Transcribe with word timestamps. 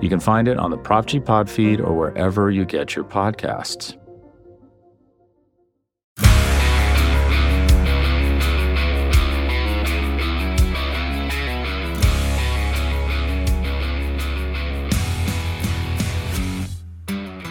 You 0.00 0.08
can 0.08 0.20
find 0.20 0.46
it 0.46 0.58
on 0.58 0.70
the 0.70 0.78
Prop 0.78 1.06
G 1.06 1.18
Pod 1.18 1.50
feed 1.50 1.80
or 1.80 1.92
wherever 1.92 2.52
you 2.52 2.64
get 2.64 2.94
your 2.94 3.04
podcasts. 3.04 3.96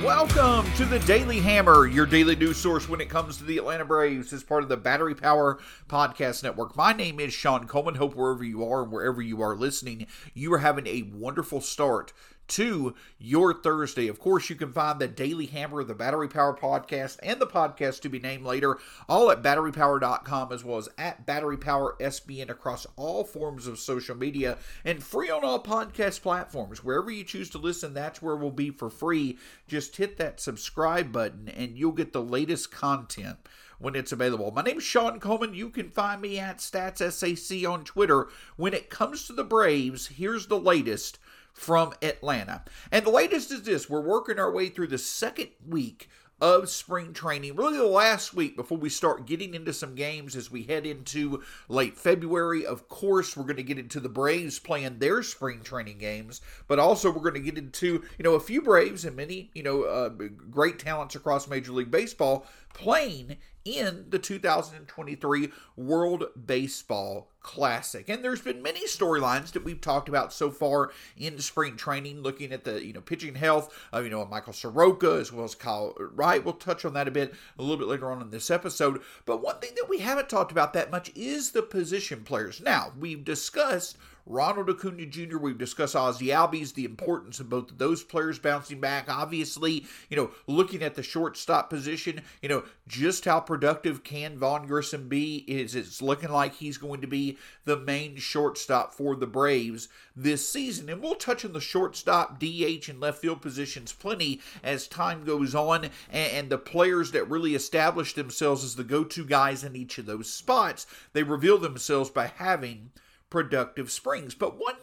Welcome 0.02 0.72
to 0.76 0.86
the 0.86 1.00
Daily 1.00 1.40
Hammer, 1.40 1.86
your 1.86 2.06
daily 2.06 2.36
news 2.38 2.56
source 2.56 2.88
when 2.88 3.02
it 3.02 3.09
comes 3.09 3.38
to 3.38 3.44
the 3.44 3.58
Atlanta 3.58 3.84
Braves, 3.84 4.32
as 4.32 4.44
part 4.44 4.64
of 4.64 4.70
the 4.70 4.78
Battery 4.78 5.16
Power 5.16 5.59
Podcast 5.90 6.44
Network. 6.44 6.78
My 6.78 6.94
name 6.94 7.20
is 7.20 7.34
Sean 7.34 7.68
Coleman. 7.68 7.95
Hope 7.95 8.16
wherever 8.16 8.44
you 8.44 8.64
are 8.64 8.84
and 8.84 8.92
wherever 8.92 9.22
you 9.22 9.42
are 9.42 9.56
listening, 9.56 10.08
you 10.34 10.54
are 10.54 10.59
having 10.59 10.88
a 10.88 11.12
wonderful 11.14 11.59
start 11.59 12.14
to 12.50 12.96
your 13.20 13.54
Thursday. 13.54 14.08
Of 14.08 14.20
course, 14.20 14.50
you 14.50 14.56
can 14.56 14.72
find 14.72 15.00
the 15.00 15.08
Daily 15.08 15.46
Hammer, 15.48 15.84
the 15.84 15.94
Battery 15.94 16.28
Power 16.28 16.56
Podcast, 16.56 17.18
and 17.22 17.40
the 17.40 17.48
podcast 17.48 18.02
to 18.02 18.09
be 18.09 18.20
named 18.20 18.45
later, 18.45 18.78
all 19.09 19.30
at 19.31 19.42
batterypower.com 19.42 20.52
as 20.52 20.64
well 20.64 20.78
as 20.78 20.90
at 20.98 21.25
Battery 21.25 21.58
Power 21.58 21.95
SBN 22.00 22.50
across 22.50 22.88
all 22.95 23.23
forms 23.23 23.68
of 23.68 23.80
social 23.80 24.16
media 24.16 24.58
and 24.86 25.03
free 25.03 25.30
on 25.30 25.44
all 25.44 25.62
podcast 25.62 26.22
platforms. 26.22 26.84
Wherever 26.84 27.12
you 27.12 27.23
choose 27.23 27.50
to 27.52 27.58
listen, 27.58 27.94
that's 27.94 28.22
where 28.22 28.36
we'll 28.36 28.52
be 28.52 28.70
for 28.70 28.90
free. 28.90 29.38
Just 29.68 29.98
hit 29.98 30.18
that 30.18 30.40
subscribe 30.40 31.12
button 31.12 31.50
and 31.50 31.78
you'll 31.78 31.92
get 31.92 32.14
the 32.14 32.22
latest 32.22 32.72
content 32.72 33.38
when 33.80 33.95
it's 33.95 34.12
available. 34.12 34.52
My 34.52 34.62
name 34.62 34.78
is 34.78 34.84
Sean 34.84 35.20
Coleman. 35.20 35.53
You 35.53 35.70
can 35.70 35.90
find 35.90 36.22
me 36.22 36.40
at 36.40 36.58
StatsSAC 36.58 37.70
on 37.70 37.84
Twitter. 37.84 38.28
When 38.56 38.73
it 38.73 38.90
comes 38.90 39.28
to 39.28 39.34
the 39.34 39.44
Braves, 39.44 40.08
here's 40.08 40.48
the 40.48 40.59
latest 40.59 41.20
from 41.58 41.91
Atlanta. 42.03 42.63
And 42.91 43.03
the 43.03 43.09
latest 43.09 43.52
is 43.52 43.63
this 43.63 43.89
we're 43.89 44.00
working 44.00 44.39
our 44.39 44.52
way 44.52 44.69
through 44.69 44.88
the 44.88 44.97
second 44.97 45.50
week 45.67 46.08
of 46.39 46.69
spring 46.69 47.13
training, 47.13 47.55
really 47.55 47.77
the 47.77 47.83
last 47.83 48.36
week 48.36 48.55
before 48.55 48.77
we 48.77 48.89
start 48.89 49.25
getting 49.25 49.55
into 49.55 49.73
some 49.73 49.95
games 49.95 50.35
as 50.35 50.52
we 50.52 50.61
head 50.61 50.85
into 50.85 51.41
late 51.67 51.97
February. 51.97 52.63
Of 52.63 52.88
course, 52.89 53.35
we're 53.35 53.44
going 53.44 53.55
to 53.55 53.63
get 53.63 53.80
into 53.80 54.00
the 54.00 54.08
Braves 54.08 54.59
playing 54.59 55.00
their 55.00 55.23
spring 55.23 55.61
training 55.63 55.97
games, 55.97 56.41
but 56.67 56.78
also 56.78 57.09
we're 57.09 57.23
going 57.23 57.33
to 57.33 57.39
get 57.39 57.58
into, 57.58 58.03
you 58.19 58.23
know, 58.23 58.35
a 58.35 58.39
few 58.39 58.61
Braves 58.61 59.03
and 59.03 59.16
many, 59.16 59.50
you 59.55 59.63
know, 59.63 59.83
uh, 59.83 60.09
great 60.09 60.78
talents 60.78 61.16
across 61.16 61.47
Major 61.47 61.72
League 61.72 61.89
Baseball 61.89 62.45
playing 62.75 63.38
in 63.66 64.05
the 64.09 64.19
2023 64.19 65.52
World 65.75 66.25
Baseball 66.45 67.31
Classic. 67.48 68.09
And 68.09 68.26
there's 68.26 68.42
been 68.42 68.62
many 68.62 68.86
storylines 68.86 69.53
that 69.53 69.64
we've 69.64 69.80
talked 69.80 70.09
about 70.09 70.34
so 70.34 70.52
far 70.52 70.92
in 71.17 71.40
spring 71.40 71.78
training, 71.78 72.22
looking 72.22 72.52
at 72.52 72.66
the 72.66 72.86
you 72.86 72.92
know 72.92 73.00
pitching 73.00 73.36
health 73.36 73.73
of 73.94 74.03
you 74.03 74.09
know 74.09 74.26
Michael 74.26 74.52
Soroka 74.52 75.14
as 75.14 75.31
well 75.31 75.45
as 75.45 75.56
Kyle 75.56 75.95
Wright. 75.98 76.44
We'll 76.44 76.56
touch 76.56 76.84
on 76.84 76.94
that 76.95 77.08
a 77.08 77.12
bit 77.12 77.34
a 77.58 77.62
little 77.62 77.78
bit 77.78 77.88
later 77.88 78.12
on 78.12 78.22
in 78.22 78.31
this 78.31 78.52
episode. 78.52 79.02
But 79.25 79.42
one 79.42 79.59
thing 79.59 79.72
that 79.78 79.88
we 79.88 80.00
haven't 80.00 80.28
talked 80.28 80.52
about 80.52 80.73
that 80.73 80.92
much 80.92 81.09
is 81.16 81.52
the 81.52 81.62
position 81.62 82.25
players. 82.25 82.59
Now 82.59 82.91
we've 83.00 83.24
discussed 83.24 83.97
Ronald 84.30 84.70
Acuna 84.70 85.06
Jr., 85.06 85.38
we've 85.38 85.58
discussed 85.58 85.96
Ozzie 85.96 86.28
Albies, 86.28 86.74
the 86.74 86.84
importance 86.84 87.40
of 87.40 87.50
both 87.50 87.72
of 87.72 87.78
those 87.78 88.04
players 88.04 88.38
bouncing 88.38 88.82
back. 88.82 89.06
Obviously, 89.10 89.86
you 90.10 90.18
know, 90.18 90.32
looking 90.48 90.84
at 90.84 90.96
the 90.96 91.04
shortstop 91.04 91.70
position, 91.70 92.22
you 92.42 92.50
know, 92.50 92.64
just 92.88 93.24
how 93.24 93.40
productive 93.40 94.04
can 94.04 94.38
Vaughn 94.38 94.68
Grissom 94.68 95.08
be? 95.08 95.46
Is 95.48 95.76
it's 95.76 96.02
looking 96.02 96.30
like 96.30 96.56
he's 96.56 96.78
going 96.78 97.00
to 97.02 97.08
be 97.08 97.38
the 97.64 97.78
main 97.78 98.18
shortstop 98.18 98.94
for 98.94 99.16
the 99.16 99.28
Braves 99.28 99.88
this 100.16 100.48
season. 100.48 100.90
And 100.90 101.02
we'll 101.02 101.16
touch 101.16 101.46
on 101.46 101.54
the 101.54 101.62
shortstop, 101.62 102.40
DH, 102.40 102.90
and 102.90 103.00
left 103.00 103.22
field 103.22 103.42
positions 103.42 103.94
plenty 103.94 104.42
as 104.62 104.88
time 104.88 105.24
goes 105.24 105.56
on, 105.56 105.86
and, 105.86 105.94
and 106.12 106.50
the 106.50 106.58
players 106.58 107.12
that 107.12 107.30
really 107.30 107.56
establish 107.56 108.14
themselves 108.14 108.64
as 108.64 108.76
the 108.76 108.84
go 108.84 109.06
to 109.06 109.26
guys 109.26 109.64
in 109.64 109.76
each 109.76 109.98
of 109.98 110.06
those 110.06 110.32
spots, 110.32 110.86
they 111.14 111.24
reveal 111.24 111.58
themselves 111.58 112.09
by 112.09 112.28
having 112.28 112.92
productive 113.30 113.92
springs. 113.92 114.36
But 114.36 114.60
one 114.60 114.76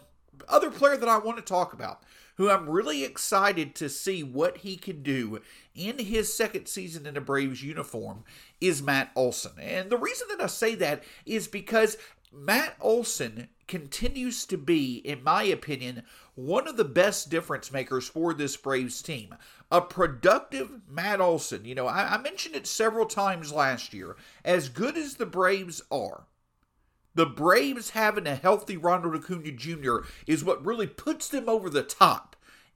other 0.48 0.70
player 0.70 0.96
that 0.96 1.08
I 1.08 1.18
want 1.18 1.36
to 1.38 1.42
talk 1.42 1.72
about, 1.72 2.02
who 2.36 2.50
I'm 2.50 2.68
really 2.68 3.04
excited 3.04 3.74
to 3.76 3.88
see 3.88 4.22
what 4.22 4.58
he 4.58 4.76
can 4.76 5.02
do 5.02 5.40
in 5.74 5.98
his 5.98 6.34
second 6.34 6.66
season 6.66 7.06
in 7.06 7.16
a 7.16 7.20
Braves 7.20 7.62
uniform, 7.62 8.24
is 8.60 8.82
Matt 8.82 9.10
Olson. 9.14 9.52
And 9.58 9.90
the 9.90 9.96
reason 9.96 10.28
that 10.30 10.42
I 10.42 10.46
say 10.46 10.74
that 10.76 11.04
is 11.24 11.46
because 11.46 11.96
Matt 12.32 12.74
Olson 12.80 13.48
continues 13.68 14.44
to 14.46 14.58
be, 14.58 14.96
in 14.96 15.22
my 15.22 15.44
opinion, 15.44 16.02
one 16.34 16.66
of 16.66 16.76
the 16.76 16.84
best 16.84 17.30
difference 17.30 17.70
makers 17.70 18.08
for 18.08 18.34
this 18.34 18.56
Braves 18.56 19.00
team. 19.00 19.36
A 19.70 19.80
productive 19.80 20.80
Matt 20.88 21.20
Olson. 21.20 21.64
You 21.64 21.76
know, 21.76 21.86
I, 21.86 22.14
I 22.14 22.18
mentioned 22.18 22.56
it 22.56 22.66
several 22.66 23.06
times 23.06 23.52
last 23.52 23.94
year. 23.94 24.16
As 24.44 24.68
good 24.68 24.96
as 24.96 25.14
the 25.14 25.26
Braves 25.26 25.82
are, 25.90 26.24
the 27.14 27.26
Braves 27.26 27.90
having 27.90 28.26
a 28.26 28.34
healthy 28.34 28.76
Ronald 28.76 29.14
Acuna 29.16 29.52
Jr. 29.52 29.98
is 30.26 30.44
what 30.44 30.64
really 30.64 30.86
puts 30.86 31.28
them 31.28 31.48
over 31.48 31.70
the 31.70 31.82
top 31.82 32.34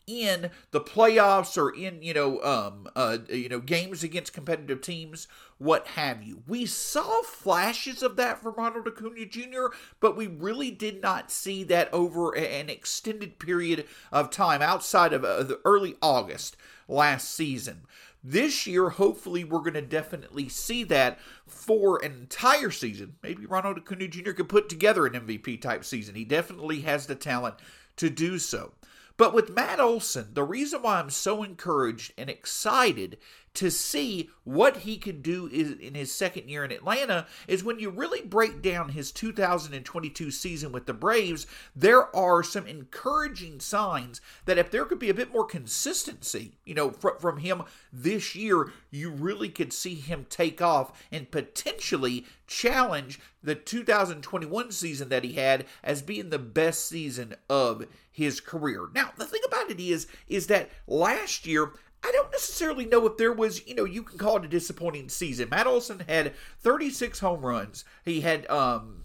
in 0.09 0.51
the 0.71 0.81
playoffs 0.81 1.59
or 1.59 1.69
in 1.69 2.03
you 2.03 2.15
know 2.15 2.43
um 2.43 2.89
uh 2.97 3.19
you 3.29 3.47
know 3.47 3.61
games 3.61 4.03
against 4.03 4.33
competitive 4.33 4.81
teams 4.81 5.29
what 5.59 5.87
have 5.89 6.23
you 6.23 6.43
we 6.47 6.65
saw 6.65 7.21
flashes 7.23 8.03
of 8.03 8.17
that 8.17 8.43
from 8.43 8.55
Ronald 8.57 8.89
Acuna 8.89 9.27
Jr 9.27 9.67
but 10.01 10.17
we 10.17 10.27
really 10.27 10.71
did 10.71 11.03
not 11.03 11.31
see 11.31 11.63
that 11.65 11.93
over 11.93 12.35
an 12.35 12.71
extended 12.71 13.39
period 13.39 13.87
of 14.11 14.31
time 14.31 14.63
outside 14.63 15.13
of 15.13 15.25
uh, 15.27 15.43
the 15.43 15.61
early 15.67 15.95
August 16.01 16.57
last 16.89 17.31
season 17.31 17.83
this 18.23 18.67
year, 18.67 18.91
hopefully, 18.91 19.45
we're 19.45 19.61
going 19.61 19.75
to 19.75 19.83
definitely 19.83 20.49
see 20.49 20.85
that 20.85 21.19
for 21.47 22.05
an 22.05 22.13
entire 22.13 22.71
season. 22.71 23.15
Maybe 23.23 23.47
Ronald 23.47 23.79
Acuna 23.79 24.09
Jr. 24.09 24.33
could 24.33 24.49
put 24.49 24.69
together 24.69 25.07
an 25.07 25.13
MVP 25.13 25.61
type 25.61 25.85
season. 25.85 26.15
He 26.15 26.25
definitely 26.25 26.81
has 26.81 27.07
the 27.07 27.15
talent 27.15 27.57
to 27.97 28.11
do 28.11 28.39
so. 28.39 28.73
But 29.19 29.35
with 29.35 29.55
Matt 29.55 29.81
Olson, 29.81 30.29
the 30.33 30.45
reason 30.45 30.81
why 30.81 31.01
I'm 31.01 31.11
so 31.11 31.43
encouraged 31.43 32.13
and 32.17 32.31
excited 32.31 33.19
to 33.55 33.69
see 33.69 34.31
what 34.45 34.79
he 34.79 34.97
can 34.97 35.21
do 35.21 35.47
in 35.47 35.97
his 35.97 36.13
second 36.13 36.49
year 36.49 36.65
in 36.65 36.71
Atlanta 36.71 37.27
is 37.49 37.65
when 37.65 37.81
you 37.81 37.91
really 37.91 38.23
break 38.23 38.63
down 38.63 38.91
his 38.91 39.11
2022 39.11 40.31
season 40.31 40.71
with 40.71 40.87
the 40.87 40.95
Braves, 40.95 41.49
there 41.75 42.15
are 42.15 42.45
some 42.45 42.69
encouraging 42.69 43.59
signs 43.59 44.21
that 44.45 44.59
if 44.59 44.71
there 44.71 44.85
could 44.85 45.01
be 45.01 45.11
a 45.11 45.15
bit 45.15 45.33
more 45.33 45.45
consistency, 45.45 46.53
you 46.65 46.75
know, 46.75 46.93
fr- 46.93 47.19
from 47.19 47.39
him 47.39 47.65
this 47.93 48.37
year, 48.37 48.73
you 48.93 49.11
really 49.11 49.49
could 49.49 49.73
see 49.73 49.97
him 49.97 50.27
take 50.31 50.63
off 50.63 51.05
and 51.11 51.33
potentially 51.33 52.25
challenge 52.47 53.19
the 53.43 53.57
2021 53.57 54.71
season 54.71 55.09
that 55.09 55.25
he 55.25 55.33
had 55.33 55.65
as 55.83 56.03
being 56.03 56.31
the 56.31 56.39
best 56.39 56.87
season 56.87 57.35
of 57.51 57.87
his 58.19 58.41
career. 58.41 58.89
Now, 58.95 59.13
the 59.17 59.25
thing 59.25 59.41
about 59.47 59.71
it 59.71 59.81
is 59.81 60.09
is 60.27 60.49
that 60.49 60.71
last 60.89 61.47
year 61.47 61.73
I 62.03 62.11
don't 62.13 62.33
necessarily 62.33 62.85
know 62.85 63.07
if 63.07 63.17
there 63.17 63.33
was, 63.33 63.67
you 63.67 63.75
know, 63.75 63.85
you 63.85 64.03
can 64.03 64.19
call 64.19 64.37
it 64.37 64.45
a 64.45 64.49
disappointing 64.49 65.09
season. 65.09 65.49
Matt 65.49 65.67
Olson 65.67 66.03
had 66.09 66.35
36 66.61 67.21
home 67.21 67.41
runs. 67.41 67.85
He 68.05 68.21
had 68.21 68.49
um 68.51 69.05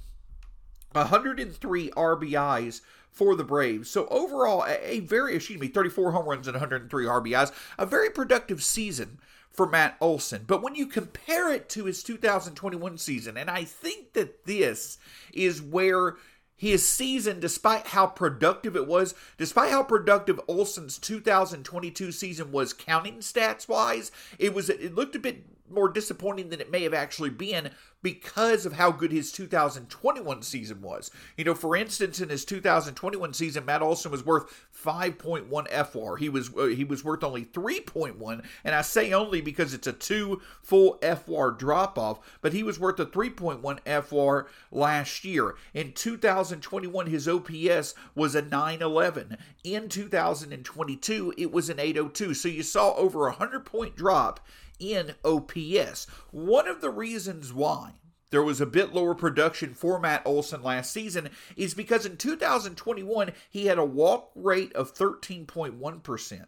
103 0.93 1.91
RBIs 1.91 2.81
for 3.11 3.35
the 3.35 3.43
Braves. 3.43 3.89
So 3.89 4.07
overall, 4.07 4.65
a, 4.67 5.01
very, 5.01 5.35
excuse 5.35 5.59
me, 5.59 5.67
34 5.67 6.11
home 6.11 6.25
runs 6.27 6.47
and 6.47 6.55
103 6.55 7.05
RBIs. 7.05 7.51
A 7.77 7.85
very 7.85 8.09
productive 8.09 8.63
season 8.63 9.19
for 9.51 9.69
Matt 9.69 9.95
Olson. 10.01 10.45
But 10.47 10.63
when 10.63 10.73
you 10.73 10.87
compare 10.87 11.51
it 11.53 11.69
to 11.69 11.85
his 11.85 12.01
2021 12.01 12.97
season, 12.97 13.37
and 13.37 13.51
I 13.51 13.63
think 13.63 14.13
that 14.13 14.45
this 14.45 14.97
is 15.31 15.61
where 15.61 16.15
his 16.63 16.87
season, 16.87 17.41
despite 17.41 17.87
how 17.87 18.07
productive 18.07 18.77
it 18.77 18.87
was, 18.87 19.13
despite 19.37 19.69
how 19.69 19.83
productive 19.83 20.39
Olson's 20.47 20.97
2022 20.97 22.13
season 22.13 22.53
was 22.53 22.71
counting 22.71 23.17
stats 23.17 23.67
wise, 23.67 24.13
it 24.39 24.53
was 24.53 24.69
it 24.69 24.95
looked 24.95 25.13
a 25.13 25.19
bit 25.19 25.43
more 25.73 25.89
disappointing 25.89 26.49
than 26.49 26.61
it 26.61 26.71
may 26.71 26.83
have 26.83 26.93
actually 26.93 27.29
been 27.29 27.71
because 28.03 28.65
of 28.65 28.73
how 28.73 28.91
good 28.91 29.11
his 29.11 29.31
2021 29.31 30.43
season 30.43 30.81
was. 30.81 31.09
You 31.37 31.45
know, 31.45 31.55
for 31.55 31.75
instance, 31.75 32.19
in 32.19 32.29
his 32.29 32.45
2021 32.45 33.33
season, 33.33 33.65
Matt 33.65 33.81
Olson 33.81 34.11
was 34.11 34.25
worth 34.25 34.67
5.1 34.83 35.47
FWAR. 35.49 36.19
He 36.19 36.29
was 36.29 36.51
uh, 36.55 36.65
he 36.65 36.83
was 36.83 37.03
worth 37.03 37.23
only 37.23 37.45
3.1, 37.45 38.45
and 38.63 38.75
I 38.75 38.81
say 38.81 39.13
only 39.13 39.41
because 39.41 39.73
it's 39.73 39.87
a 39.87 39.93
two 39.93 40.41
full 40.61 40.99
FWAR 40.99 41.57
drop 41.57 41.97
off. 41.97 42.19
But 42.41 42.53
he 42.53 42.61
was 42.61 42.79
worth 42.79 42.99
a 42.99 43.05
3.1 43.05 43.61
FWAR 43.61 44.45
last 44.69 45.23
year. 45.23 45.55
In 45.73 45.93
2021, 45.93 47.07
his 47.07 47.27
OPS 47.27 47.95
was 48.13 48.35
a 48.35 48.41
911. 48.41 49.37
In 49.63 49.87
2022, 49.87 51.33
it 51.37 51.51
was 51.51 51.69
an 51.69 51.79
802. 51.79 52.33
So 52.33 52.49
you 52.49 52.63
saw 52.63 52.93
over 52.95 53.27
a 53.27 53.31
100 53.31 53.65
point 53.65 53.95
drop 53.95 54.41
in 54.79 55.15
OPS. 55.23 56.07
One 56.31 56.67
of 56.67 56.81
the 56.81 56.89
reasons 56.89 57.53
why 57.53 57.93
there 58.29 58.43
was 58.43 58.59
a 58.59 58.65
bit 58.65 58.93
lower 58.93 59.13
production 59.13 59.73
for 59.75 59.99
Matt 59.99 60.23
Olson 60.25 60.63
last 60.63 60.91
season 60.91 61.29
is 61.55 61.73
because 61.73 62.05
in 62.05 62.17
2021 62.17 63.31
he 63.49 63.67
had 63.67 63.77
a 63.77 63.85
walk 63.85 64.31
rate 64.35 64.73
of 64.73 64.95
13.1% 64.95 66.45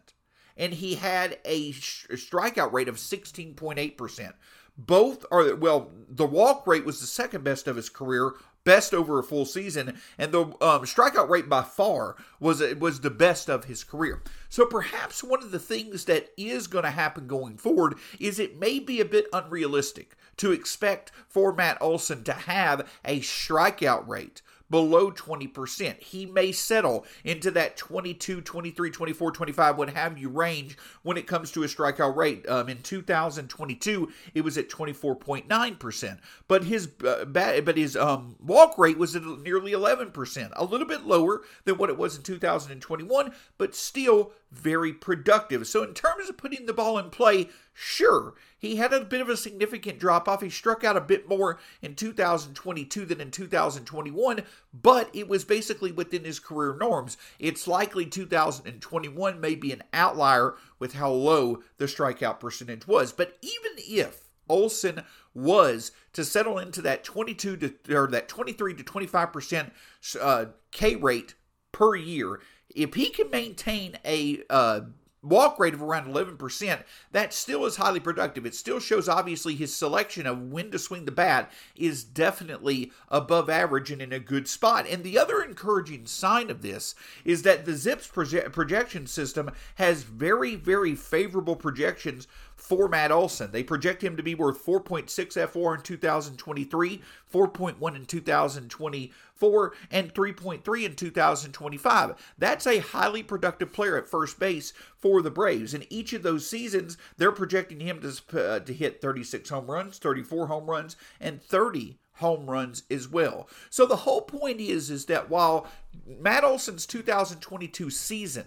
and 0.56 0.72
he 0.74 0.96
had 0.96 1.38
a 1.44 1.72
strikeout 1.72 2.72
rate 2.72 2.88
of 2.88 2.96
16.8%. 2.96 4.32
Both 4.78 5.24
are 5.30 5.54
well, 5.54 5.90
the 6.08 6.26
walk 6.26 6.66
rate 6.66 6.84
was 6.84 7.00
the 7.00 7.06
second 7.06 7.44
best 7.44 7.66
of 7.66 7.76
his 7.76 7.88
career, 7.88 8.32
best 8.66 8.92
over 8.92 9.18
a 9.18 9.24
full 9.24 9.46
season, 9.46 9.98
and 10.18 10.32
the 10.32 10.42
um, 10.42 10.82
strikeout 10.84 11.30
rate 11.30 11.48
by 11.48 11.62
far 11.62 12.16
was 12.38 12.62
was 12.74 13.00
the 13.00 13.08
best 13.10 13.48
of 13.48 13.64
his 13.64 13.82
career. 13.82 14.20
So 14.50 14.66
perhaps 14.66 15.24
one 15.24 15.42
of 15.42 15.52
the 15.52 15.58
things 15.58 16.04
that 16.04 16.28
is 16.36 16.66
going 16.66 16.84
to 16.84 16.90
happen 16.90 17.26
going 17.26 17.56
forward 17.56 17.94
is 18.20 18.38
it 18.38 18.58
may 18.58 18.78
be 18.78 19.00
a 19.00 19.06
bit 19.06 19.28
unrealistic 19.32 20.16
to 20.36 20.52
expect 20.52 21.12
for 21.28 21.54
Matt 21.54 21.78
Olson 21.80 22.24
to 22.24 22.32
have 22.32 22.86
a 23.04 23.20
strikeout 23.20 24.06
rate 24.06 24.42
below 24.70 25.10
20%. 25.10 26.02
He 26.02 26.26
may 26.26 26.52
settle 26.52 27.04
into 27.24 27.50
that 27.52 27.76
22, 27.76 28.40
23, 28.40 28.90
24, 28.90 29.32
25, 29.32 29.78
what 29.78 29.90
have 29.90 30.18
you 30.18 30.28
range 30.28 30.76
when 31.02 31.16
it 31.16 31.26
comes 31.26 31.50
to 31.52 31.62
a 31.62 31.66
strikeout 31.66 32.16
rate. 32.16 32.48
Um, 32.48 32.68
in 32.68 32.82
2022, 32.82 34.12
it 34.34 34.42
was 34.42 34.58
at 34.58 34.68
24.9%, 34.68 36.18
but 36.48 36.64
his 36.64 36.88
uh, 37.04 37.24
but 37.24 37.76
his 37.76 37.96
um, 37.96 38.36
walk 38.44 38.78
rate 38.78 38.98
was 38.98 39.14
at 39.16 39.24
nearly 39.24 39.72
11%, 39.72 40.52
a 40.54 40.64
little 40.64 40.86
bit 40.86 41.06
lower 41.06 41.42
than 41.64 41.78
what 41.78 41.90
it 41.90 41.98
was 41.98 42.16
in 42.16 42.22
2021, 42.22 43.32
but 43.58 43.74
still 43.74 44.32
very 44.50 44.92
productive. 44.92 45.66
So 45.66 45.82
in 45.82 45.94
terms 45.94 46.28
of 46.28 46.36
putting 46.36 46.66
the 46.66 46.72
ball 46.72 46.98
in 46.98 47.10
play, 47.10 47.48
sure, 47.78 48.34
he 48.58 48.76
had 48.76 48.94
a 48.94 49.04
bit 49.04 49.20
of 49.20 49.28
a 49.28 49.36
significant 49.36 49.98
drop 49.98 50.26
off. 50.26 50.40
He 50.40 50.48
struck 50.48 50.82
out 50.82 50.96
a 50.96 51.00
bit 51.00 51.28
more 51.28 51.58
in 51.82 51.94
2022 51.94 53.04
than 53.04 53.20
in 53.20 53.30
2021, 53.30 54.42
but 54.72 55.10
it 55.12 55.28
was 55.28 55.44
basically 55.44 55.92
within 55.92 56.24
his 56.24 56.40
career 56.40 56.74
norms. 56.74 57.18
It's 57.38 57.68
likely 57.68 58.06
2021 58.06 59.40
may 59.40 59.54
be 59.54 59.72
an 59.72 59.82
outlier 59.92 60.54
with 60.78 60.94
how 60.94 61.10
low 61.10 61.62
the 61.76 61.84
strikeout 61.84 62.40
percentage 62.40 62.86
was. 62.86 63.12
But 63.12 63.36
even 63.42 63.72
if 63.76 64.30
Olson 64.48 65.02
was 65.34 65.92
to 66.14 66.24
settle 66.24 66.58
into 66.58 66.80
that 66.82 67.04
22 67.04 67.56
to 67.58 67.74
or 67.94 68.06
that 68.06 68.28
23 68.28 68.74
to 68.74 68.82
25 68.82 69.32
percent 69.32 69.72
uh, 70.18 70.46
K 70.70 70.96
rate 70.96 71.34
per 71.72 71.94
year, 71.94 72.40
if 72.74 72.94
he 72.94 73.10
can 73.10 73.30
maintain 73.30 73.98
a 74.04 74.40
uh, 74.48 74.80
walk 75.28 75.58
rate 75.58 75.74
of 75.74 75.82
around 75.82 76.06
11%, 76.06 76.82
that 77.12 77.32
still 77.32 77.64
is 77.64 77.76
highly 77.76 78.00
productive. 78.00 78.46
It 78.46 78.54
still 78.54 78.80
shows, 78.80 79.08
obviously, 79.08 79.54
his 79.54 79.74
selection 79.74 80.26
of 80.26 80.40
when 80.40 80.70
to 80.70 80.78
swing 80.78 81.04
the 81.04 81.12
bat 81.12 81.50
is 81.74 82.04
definitely 82.04 82.92
above 83.08 83.50
average 83.50 83.90
and 83.90 84.00
in 84.00 84.12
a 84.12 84.18
good 84.18 84.48
spot. 84.48 84.86
And 84.88 85.02
the 85.02 85.18
other 85.18 85.42
encouraging 85.42 86.06
sign 86.06 86.50
of 86.50 86.62
this 86.62 86.94
is 87.24 87.42
that 87.42 87.64
the 87.64 87.72
ZiPS 87.72 88.10
proje- 88.12 88.52
projection 88.52 89.06
system 89.06 89.50
has 89.76 90.02
very, 90.02 90.54
very 90.54 90.94
favorable 90.94 91.56
projections 91.56 92.26
for 92.56 92.88
Matt 92.88 93.12
Olson. 93.12 93.52
They 93.52 93.62
project 93.62 94.02
him 94.02 94.16
to 94.16 94.22
be 94.22 94.34
worth 94.34 94.64
4.6 94.64 95.04
FWAR 95.06 95.76
in 95.76 95.82
2023, 95.82 97.02
4.1 97.32 97.96
in 97.96 98.06
2024, 98.06 99.72
and 99.90 100.14
3.3 100.14 100.84
in 100.84 100.94
2025. 100.96 102.34
That's 102.38 102.66
a 102.66 102.78
highly 102.78 103.22
productive 103.22 103.72
player 103.72 103.96
at 103.96 104.08
first 104.08 104.40
base 104.40 104.72
for 104.96 105.22
the 105.22 105.30
Braves. 105.30 105.74
In 105.74 105.84
each 105.90 106.12
of 106.12 106.22
those 106.22 106.48
seasons, 106.48 106.96
they're 107.18 107.30
projecting 107.30 107.80
him 107.80 108.00
to, 108.00 108.40
uh, 108.42 108.60
to 108.60 108.72
hit 108.72 109.00
36 109.00 109.48
home 109.50 109.70
runs, 109.70 109.98
34 109.98 110.48
home 110.48 110.68
runs, 110.68 110.96
and 111.20 111.42
30 111.42 111.98
home 112.16 112.48
runs 112.48 112.82
as 112.90 113.08
well. 113.08 113.48
So 113.70 113.86
the 113.86 113.96
whole 113.96 114.22
point 114.22 114.60
is 114.60 114.90
is 114.90 115.06
that 115.06 115.28
while 115.28 115.66
Matt 116.06 116.44
Olson's 116.44 116.86
2022 116.86 117.90
season 117.90 118.46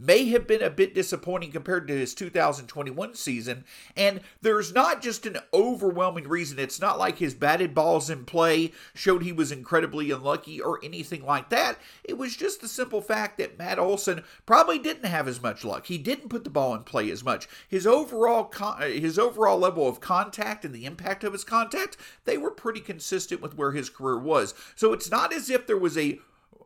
may 0.00 0.26
have 0.26 0.46
been 0.46 0.62
a 0.62 0.70
bit 0.70 0.94
disappointing 0.94 1.52
compared 1.52 1.86
to 1.88 1.96
his 1.96 2.14
2021 2.14 3.14
season. 3.14 3.64
And 3.96 4.20
there's 4.40 4.72
not 4.72 5.02
just 5.02 5.26
an 5.26 5.38
overwhelming 5.52 6.26
reason. 6.26 6.58
It's 6.58 6.80
not 6.80 6.98
like 6.98 7.18
his 7.18 7.34
batted 7.34 7.74
balls 7.74 8.08
in 8.08 8.24
play 8.24 8.72
showed 8.94 9.22
he 9.22 9.32
was 9.32 9.52
incredibly 9.52 10.10
unlucky 10.10 10.60
or 10.60 10.80
anything 10.82 11.24
like 11.24 11.50
that. 11.50 11.78
It 12.02 12.16
was 12.16 12.36
just 12.36 12.60
the 12.60 12.68
simple 12.68 13.02
fact 13.02 13.38
that 13.38 13.58
Matt 13.58 13.78
Olson 13.78 14.24
probably 14.46 14.78
didn't 14.78 15.04
have 15.04 15.28
as 15.28 15.42
much 15.42 15.64
luck. 15.64 15.86
He 15.86 15.98
didn't 15.98 16.28
put 16.28 16.44
the 16.44 16.50
ball 16.50 16.74
in 16.74 16.84
play 16.84 17.10
as 17.10 17.22
much. 17.22 17.48
His 17.68 17.86
overall 17.86 18.44
con- 18.44 18.80
his 18.80 19.18
overall 19.18 19.58
level 19.58 19.86
of 19.86 20.00
contact 20.00 20.64
and 20.64 20.74
the 20.74 20.86
impact 20.86 21.24
of 21.24 21.32
his 21.32 21.44
contact, 21.44 21.96
they 22.24 22.38
were 22.38 22.50
pretty 22.50 22.80
consistent 22.80 23.40
with 23.40 23.56
where 23.56 23.72
his 23.72 23.90
career 23.90 24.18
was. 24.18 24.54
So 24.74 24.92
it's 24.92 25.10
not 25.10 25.32
as 25.32 25.50
if 25.50 25.66
there 25.66 25.76
was 25.76 25.98
a 25.98 26.18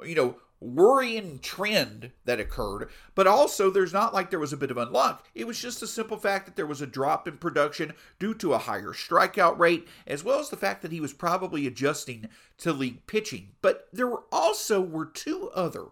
you 0.05 0.15
know 0.15 0.37
worrying 0.65 1.39
trend 1.41 2.11
that 2.25 2.41
occurred, 2.41 2.89
but 3.15 3.27
also 3.27 3.71
there's 3.71 3.93
not 3.93 4.15
like 4.15 4.31
there 4.31 4.39
was 4.39 4.53
a 4.53 4.57
bit 4.57 4.71
of 4.71 4.79
unluck. 4.79 5.21
It 5.35 5.47
was 5.47 5.61
just 5.61 5.83
a 5.83 5.87
simple 5.87 6.17
fact 6.17 6.47
that 6.47 6.57
there 6.57 6.67
was 6.67 6.81
a 6.81 6.87
drop 6.87 7.29
in 7.29 7.37
production 7.37 7.93
due 8.19 8.35
to 8.35 8.55
a 8.55 8.59
higher 8.59 8.93
strikeout 8.93 9.59
rate, 9.59 9.87
as 10.07 10.25
well 10.25 10.41
as 10.41 10.49
the 10.49 10.57
fact 10.57 10.83
that 10.83 10.93
he 10.93 11.01
was 11.01 11.13
probably 11.13 11.67
adjusting 11.67 12.29
to 12.59 12.73
league 12.73 13.07
pitching. 13.07 13.51
But 13.61 13.89
there 13.93 14.09
were 14.09 14.25
also 14.33 14.81
were 14.81 15.07
two 15.07 15.51
other 15.55 15.87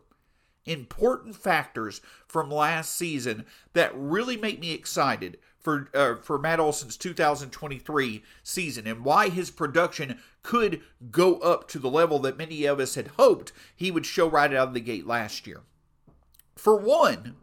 important 0.64 1.36
factors 1.36 2.00
from 2.26 2.50
last 2.50 2.96
season 2.96 3.44
that 3.72 3.92
really 3.94 4.36
make 4.36 4.60
me 4.60 4.72
excited 4.72 5.38
for 5.62 5.88
uh, 5.94 6.16
for 6.16 6.38
Matt 6.38 6.60
Olson's 6.60 6.96
2023 6.96 8.22
season 8.42 8.86
and 8.86 9.04
why 9.04 9.28
his 9.28 9.50
production 9.50 10.18
could 10.42 10.80
go 11.10 11.36
up 11.38 11.68
to 11.68 11.78
the 11.78 11.90
level 11.90 12.18
that 12.20 12.36
many 12.36 12.64
of 12.64 12.80
us 12.80 12.96
had 12.96 13.12
hoped 13.16 13.52
he 13.74 13.90
would 13.90 14.04
show 14.04 14.28
right 14.28 14.52
out 14.52 14.68
of 14.68 14.74
the 14.74 14.80
gate 14.80 15.06
last 15.06 15.46
year. 15.46 15.60
For 16.56 16.76
one, 16.76 17.36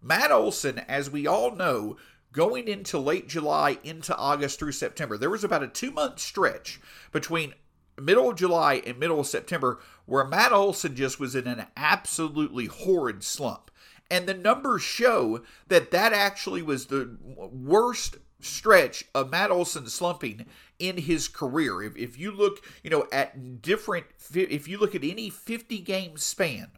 Matt 0.00 0.30
Olson, 0.30 0.78
as 0.80 1.10
we 1.10 1.26
all 1.26 1.54
know, 1.54 1.96
going 2.32 2.68
into 2.68 2.98
late 2.98 3.28
July 3.28 3.78
into 3.82 4.16
August 4.16 4.58
through 4.58 4.72
September, 4.72 5.18
there 5.18 5.30
was 5.30 5.44
about 5.44 5.62
a 5.62 5.68
two 5.68 5.90
month 5.90 6.20
stretch 6.20 6.80
between 7.10 7.54
middle 8.00 8.30
of 8.30 8.36
July 8.36 8.82
and 8.86 8.98
middle 8.98 9.20
of 9.20 9.26
September 9.26 9.80
where 10.04 10.24
Matt 10.24 10.52
Olson 10.52 10.94
just 10.94 11.18
was 11.18 11.34
in 11.34 11.46
an 11.46 11.66
absolutely 11.76 12.66
horrid 12.66 13.24
slump. 13.24 13.70
And 14.10 14.26
the 14.26 14.34
numbers 14.34 14.82
show 14.82 15.42
that 15.68 15.90
that 15.90 16.12
actually 16.12 16.62
was 16.62 16.86
the 16.86 17.16
worst 17.24 18.16
stretch 18.40 19.04
of 19.14 19.30
Matt 19.30 19.50
Olson 19.50 19.88
slumping 19.88 20.46
in 20.78 20.98
his 20.98 21.28
career. 21.28 21.82
If, 21.82 21.96
if 21.96 22.18
you 22.18 22.30
look, 22.30 22.64
you 22.82 22.90
know, 22.90 23.06
at 23.12 23.62
different, 23.62 24.06
if 24.34 24.68
you 24.68 24.78
look 24.78 24.94
at 24.94 25.04
any 25.04 25.30
50 25.30 25.78
game 25.78 26.16
span 26.16 26.68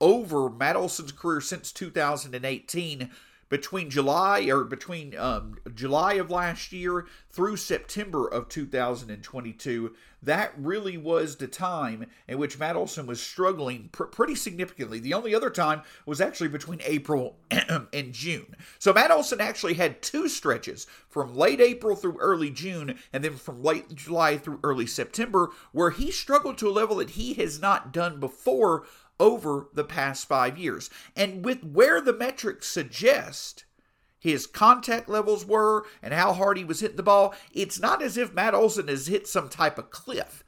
over 0.00 0.48
Matt 0.48 0.76
Olson's 0.76 1.12
career 1.12 1.40
since 1.40 1.72
2018, 1.72 3.10
between 3.48 3.90
July 3.90 4.40
or 4.48 4.64
between 4.64 5.16
um, 5.16 5.56
July 5.74 6.14
of 6.14 6.30
last 6.30 6.72
year 6.72 7.06
through 7.30 7.56
September 7.56 8.26
of 8.26 8.48
2022, 8.48 9.94
that 10.24 10.52
really 10.56 10.96
was 10.96 11.36
the 11.36 11.46
time 11.46 12.06
in 12.28 12.38
which 12.38 12.58
Matt 12.58 12.76
Olson 12.76 13.06
was 13.06 13.20
struggling 13.20 13.88
pr- 13.92 14.04
pretty 14.04 14.34
significantly. 14.34 14.98
The 14.98 15.14
only 15.14 15.34
other 15.34 15.50
time 15.50 15.82
was 16.06 16.20
actually 16.20 16.48
between 16.48 16.80
April 16.84 17.36
and 17.92 18.12
June. 18.12 18.56
So 18.78 18.92
Matt 18.92 19.10
Olson 19.10 19.40
actually 19.40 19.74
had 19.74 20.02
two 20.02 20.28
stretches 20.28 20.86
from 21.08 21.34
late 21.34 21.60
April 21.60 21.96
through 21.96 22.18
early 22.18 22.50
June, 22.50 22.98
and 23.12 23.24
then 23.24 23.36
from 23.36 23.62
late 23.62 23.94
July 23.94 24.38
through 24.38 24.60
early 24.62 24.86
September, 24.86 25.50
where 25.72 25.90
he 25.90 26.10
struggled 26.10 26.58
to 26.58 26.68
a 26.68 26.72
level 26.72 26.96
that 26.96 27.10
he 27.10 27.34
has 27.34 27.60
not 27.60 27.92
done 27.92 28.20
before 28.20 28.84
over 29.20 29.68
the 29.72 29.84
past 29.84 30.26
five 30.26 30.58
years. 30.58 30.90
And 31.14 31.44
with 31.44 31.62
where 31.64 32.00
the 32.00 32.12
metrics 32.12 32.66
suggest 32.66 33.64
his 34.24 34.46
contact 34.46 35.06
levels 35.06 35.44
were 35.44 35.84
and 36.02 36.14
how 36.14 36.32
hard 36.32 36.56
he 36.56 36.64
was 36.64 36.80
hitting 36.80 36.96
the 36.96 37.02
ball, 37.02 37.34
it's 37.52 37.78
not 37.78 38.00
as 38.00 38.16
if 38.16 38.32
Matt 38.32 38.54
Olson 38.54 38.88
has 38.88 39.06
hit 39.06 39.28
some 39.28 39.50
type 39.50 39.76
of 39.76 39.90
cliff. 39.90 40.42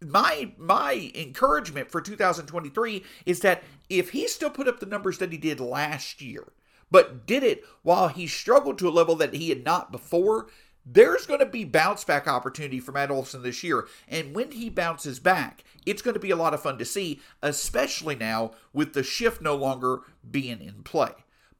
My 0.00 0.52
my 0.56 1.10
encouragement 1.12 1.90
for 1.90 2.00
2023 2.00 3.02
is 3.26 3.40
that 3.40 3.64
if 3.88 4.10
he 4.10 4.28
still 4.28 4.48
put 4.48 4.68
up 4.68 4.78
the 4.78 4.86
numbers 4.86 5.18
that 5.18 5.32
he 5.32 5.38
did 5.38 5.58
last 5.58 6.22
year, 6.22 6.52
but 6.88 7.26
did 7.26 7.42
it 7.42 7.64
while 7.82 8.06
he 8.06 8.28
struggled 8.28 8.78
to 8.78 8.88
a 8.88 8.90
level 8.90 9.16
that 9.16 9.34
he 9.34 9.48
had 9.48 9.64
not 9.64 9.90
before, 9.90 10.46
there's 10.86 11.26
going 11.26 11.40
to 11.40 11.46
be 11.46 11.64
bounce 11.64 12.04
back 12.04 12.28
opportunity 12.28 12.78
for 12.78 12.92
Matt 12.92 13.10
Olson 13.10 13.42
this 13.42 13.64
year. 13.64 13.88
And 14.06 14.36
when 14.36 14.52
he 14.52 14.70
bounces 14.70 15.18
back, 15.18 15.64
it's 15.84 16.00
going 16.00 16.14
to 16.14 16.20
be 16.20 16.30
a 16.30 16.36
lot 16.36 16.54
of 16.54 16.62
fun 16.62 16.78
to 16.78 16.84
see, 16.84 17.20
especially 17.42 18.14
now 18.14 18.52
with 18.72 18.92
the 18.92 19.02
shift 19.02 19.42
no 19.42 19.56
longer 19.56 20.02
being 20.30 20.60
in 20.60 20.84
play. 20.84 21.10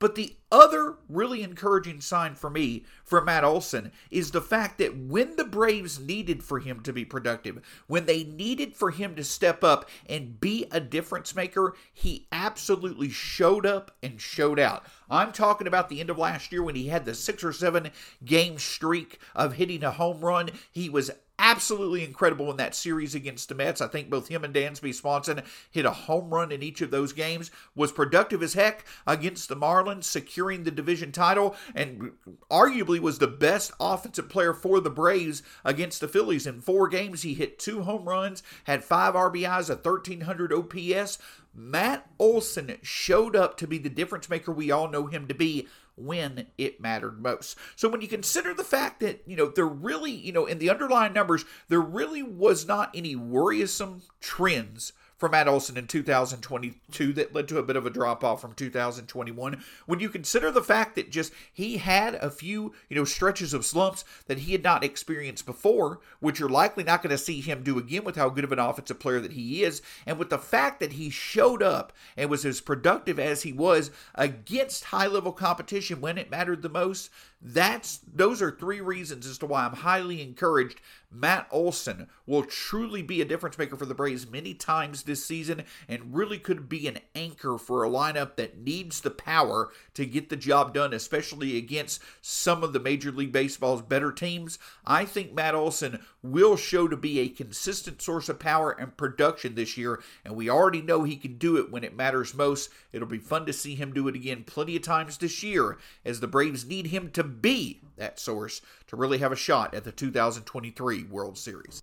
But 0.00 0.14
the 0.14 0.34
other 0.50 0.96
really 1.08 1.42
encouraging 1.42 2.00
sign 2.00 2.34
for 2.34 2.48
me 2.50 2.84
for 3.04 3.20
Matt 3.20 3.44
Olson 3.44 3.92
is 4.10 4.30
the 4.30 4.40
fact 4.40 4.78
that 4.78 4.96
when 4.96 5.36
the 5.36 5.44
Braves 5.44 6.00
needed 6.00 6.42
for 6.42 6.58
him 6.58 6.80
to 6.80 6.92
be 6.92 7.04
productive, 7.04 7.60
when 7.86 8.06
they 8.06 8.24
needed 8.24 8.74
for 8.74 8.90
him 8.90 9.14
to 9.14 9.22
step 9.22 9.62
up 9.62 9.88
and 10.08 10.40
be 10.40 10.66
a 10.72 10.80
difference 10.80 11.36
maker, 11.36 11.76
he 11.92 12.26
absolutely 12.32 13.10
showed 13.10 13.66
up 13.66 13.94
and 14.02 14.20
showed 14.20 14.58
out. 14.58 14.86
I'm 15.10 15.32
talking 15.32 15.66
about 15.66 15.90
the 15.90 16.00
end 16.00 16.08
of 16.08 16.18
last 16.18 16.50
year 16.50 16.62
when 16.62 16.76
he 16.76 16.88
had 16.88 17.04
the 17.04 17.14
six 17.14 17.44
or 17.44 17.52
seven 17.52 17.90
game 18.24 18.58
streak 18.58 19.20
of 19.36 19.54
hitting 19.54 19.84
a 19.84 19.90
home 19.90 20.22
run. 20.22 20.48
He 20.72 20.88
was 20.88 21.10
absolutely 21.40 22.04
incredible 22.04 22.50
in 22.50 22.58
that 22.58 22.74
series 22.74 23.14
against 23.14 23.48
the 23.48 23.54
Mets. 23.54 23.80
I 23.80 23.88
think 23.88 24.10
both 24.10 24.28
him 24.28 24.44
and 24.44 24.54
Dansby 24.54 24.94
Swanson 24.94 25.42
hit 25.70 25.86
a 25.86 25.90
home 25.90 26.32
run 26.32 26.52
in 26.52 26.62
each 26.62 26.82
of 26.82 26.90
those 26.90 27.14
games. 27.14 27.50
Was 27.74 27.90
productive 27.90 28.42
as 28.42 28.52
heck 28.52 28.84
against 29.06 29.48
the 29.48 29.56
Marlins, 29.56 30.04
securing 30.04 30.62
the 30.62 30.70
division 30.70 31.10
title, 31.10 31.56
and 31.74 32.12
arguably 32.50 33.00
was 33.00 33.18
the 33.18 33.26
best 33.26 33.72
offensive 33.80 34.28
player 34.28 34.52
for 34.52 34.80
the 34.80 34.90
Braves 34.90 35.42
against 35.64 36.00
the 36.00 36.08
Phillies. 36.08 36.46
In 36.46 36.60
four 36.60 36.86
games, 36.86 37.22
he 37.22 37.32
hit 37.32 37.58
two 37.58 37.82
home 37.82 38.06
runs, 38.06 38.42
had 38.64 38.84
five 38.84 39.14
RBIs, 39.14 39.70
a 39.70 39.76
1300 39.76 40.52
OPS. 40.52 41.18
Matt 41.54 42.06
Olson 42.18 42.76
showed 42.82 43.34
up 43.34 43.56
to 43.56 43.66
be 43.66 43.78
the 43.78 43.88
difference 43.88 44.28
maker 44.28 44.52
we 44.52 44.70
all 44.70 44.88
know 44.88 45.06
him 45.06 45.26
to 45.26 45.34
be 45.34 45.66
when 45.96 46.46
it 46.58 46.80
mattered 46.80 47.22
most. 47.22 47.56
So 47.76 47.88
when 47.88 48.00
you 48.00 48.08
consider 48.08 48.54
the 48.54 48.64
fact 48.64 49.00
that, 49.00 49.22
you 49.26 49.36
know, 49.36 49.48
there 49.48 49.66
really, 49.66 50.12
you 50.12 50.32
know, 50.32 50.46
in 50.46 50.58
the 50.58 50.70
underlying 50.70 51.12
numbers, 51.12 51.44
there 51.68 51.80
really 51.80 52.22
was 52.22 52.66
not 52.66 52.90
any 52.94 53.16
worrisome 53.16 54.02
trends 54.20 54.92
for 55.20 55.28
Matt 55.28 55.46
Olson 55.46 55.76
in 55.76 55.86
2022 55.86 57.12
that 57.12 57.34
led 57.34 57.46
to 57.48 57.58
a 57.58 57.62
bit 57.62 57.76
of 57.76 57.84
a 57.84 57.90
drop 57.90 58.24
off 58.24 58.40
from 58.40 58.54
2021. 58.54 59.62
When 59.84 60.00
you 60.00 60.08
consider 60.08 60.50
the 60.50 60.62
fact 60.62 60.94
that 60.94 61.10
just 61.10 61.32
he 61.52 61.76
had 61.76 62.14
a 62.14 62.30
few, 62.30 62.72
you 62.88 62.96
know, 62.96 63.04
stretches 63.04 63.52
of 63.52 63.66
slumps 63.66 64.02
that 64.26 64.38
he 64.38 64.52
had 64.52 64.64
not 64.64 64.82
experienced 64.82 65.44
before, 65.44 66.00
which 66.20 66.40
you're 66.40 66.48
likely 66.48 66.84
not 66.84 67.02
going 67.02 67.10
to 67.10 67.18
see 67.18 67.42
him 67.42 67.62
do 67.62 67.78
again 67.78 68.02
with 68.02 68.16
how 68.16 68.30
good 68.30 68.44
of 68.44 68.52
an 68.52 68.58
offensive 68.58 68.98
player 68.98 69.20
that 69.20 69.32
he 69.32 69.62
is, 69.62 69.82
and 70.06 70.18
with 70.18 70.30
the 70.30 70.38
fact 70.38 70.80
that 70.80 70.94
he 70.94 71.10
showed 71.10 71.62
up 71.62 71.92
and 72.16 72.30
was 72.30 72.46
as 72.46 72.62
productive 72.62 73.18
as 73.18 73.42
he 73.42 73.52
was 73.52 73.90
against 74.14 74.84
high 74.84 75.06
level 75.06 75.32
competition 75.32 76.00
when 76.00 76.16
it 76.16 76.30
mattered 76.30 76.62
the 76.62 76.70
most, 76.70 77.10
that's 77.42 78.00
those 78.12 78.42
are 78.42 78.50
three 78.50 78.80
reasons 78.80 79.26
as 79.26 79.38
to 79.38 79.46
why 79.46 79.64
I'm 79.64 79.72
highly 79.72 80.20
encouraged 80.20 80.80
Matt 81.10 81.48
Olson 81.50 82.08
will 82.24 82.44
truly 82.44 83.02
be 83.02 83.20
a 83.20 83.24
difference 83.24 83.58
maker 83.58 83.76
for 83.76 83.86
the 83.86 83.94
Braves 83.94 84.30
many 84.30 84.54
times 84.54 85.02
this 85.02 85.24
season 85.24 85.64
and 85.88 86.14
really 86.14 86.38
could 86.38 86.68
be 86.68 86.86
an 86.86 86.98
anchor 87.14 87.58
for 87.58 87.82
a 87.82 87.90
lineup 87.90 88.36
that 88.36 88.58
needs 88.58 89.00
the 89.00 89.10
power 89.10 89.70
to 89.94 90.06
get 90.06 90.28
the 90.28 90.36
job 90.36 90.72
done, 90.72 90.92
especially 90.92 91.56
against 91.56 92.00
some 92.20 92.62
of 92.62 92.72
the 92.72 92.78
Major 92.78 93.10
League 93.10 93.32
Baseball's 93.32 93.82
better 93.82 94.12
teams. 94.12 94.58
I 94.86 95.04
think 95.04 95.32
Matt 95.32 95.56
Olson 95.56 96.04
will 96.22 96.56
show 96.56 96.88
to 96.88 96.96
be 96.96 97.18
a 97.20 97.28
consistent 97.28 98.02
source 98.02 98.28
of 98.28 98.38
power 98.38 98.72
and 98.72 98.96
production 98.96 99.54
this 99.54 99.76
year, 99.76 100.02
and 100.24 100.36
we 100.36 100.50
already 100.50 100.82
know 100.82 101.02
he 101.02 101.16
can 101.16 101.38
do 101.38 101.56
it 101.56 101.70
when 101.70 101.84
it 101.84 101.96
matters 101.96 102.34
most. 102.34 102.70
It'll 102.92 103.08
be 103.08 103.18
fun 103.18 103.46
to 103.46 103.52
see 103.52 103.74
him 103.74 103.92
do 103.92 104.08
it 104.08 104.14
again 104.14 104.44
plenty 104.44 104.76
of 104.76 104.82
times 104.82 105.18
this 105.18 105.42
year 105.42 105.78
as 106.04 106.20
the 106.20 106.26
Braves 106.26 106.66
need 106.66 106.88
him 106.88 107.10
to 107.12 107.24
be 107.24 107.80
that 107.96 108.18
source 108.18 108.60
to 108.88 108.96
really 108.96 109.18
have 109.18 109.32
a 109.32 109.36
shot 109.36 109.74
at 109.74 109.84
the 109.84 109.92
2023 109.92 111.04
World 111.04 111.38
Series. 111.38 111.82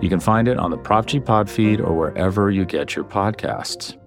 You 0.00 0.08
can 0.08 0.20
find 0.20 0.48
it 0.48 0.58
on 0.58 0.70
the 0.70 0.76
Prop 0.76 1.06
G 1.06 1.18
Pod 1.18 1.48
feed 1.48 1.80
or 1.80 1.96
wherever 1.96 2.50
you 2.50 2.64
get 2.64 2.94
your 2.94 3.04
podcasts. 3.04 3.98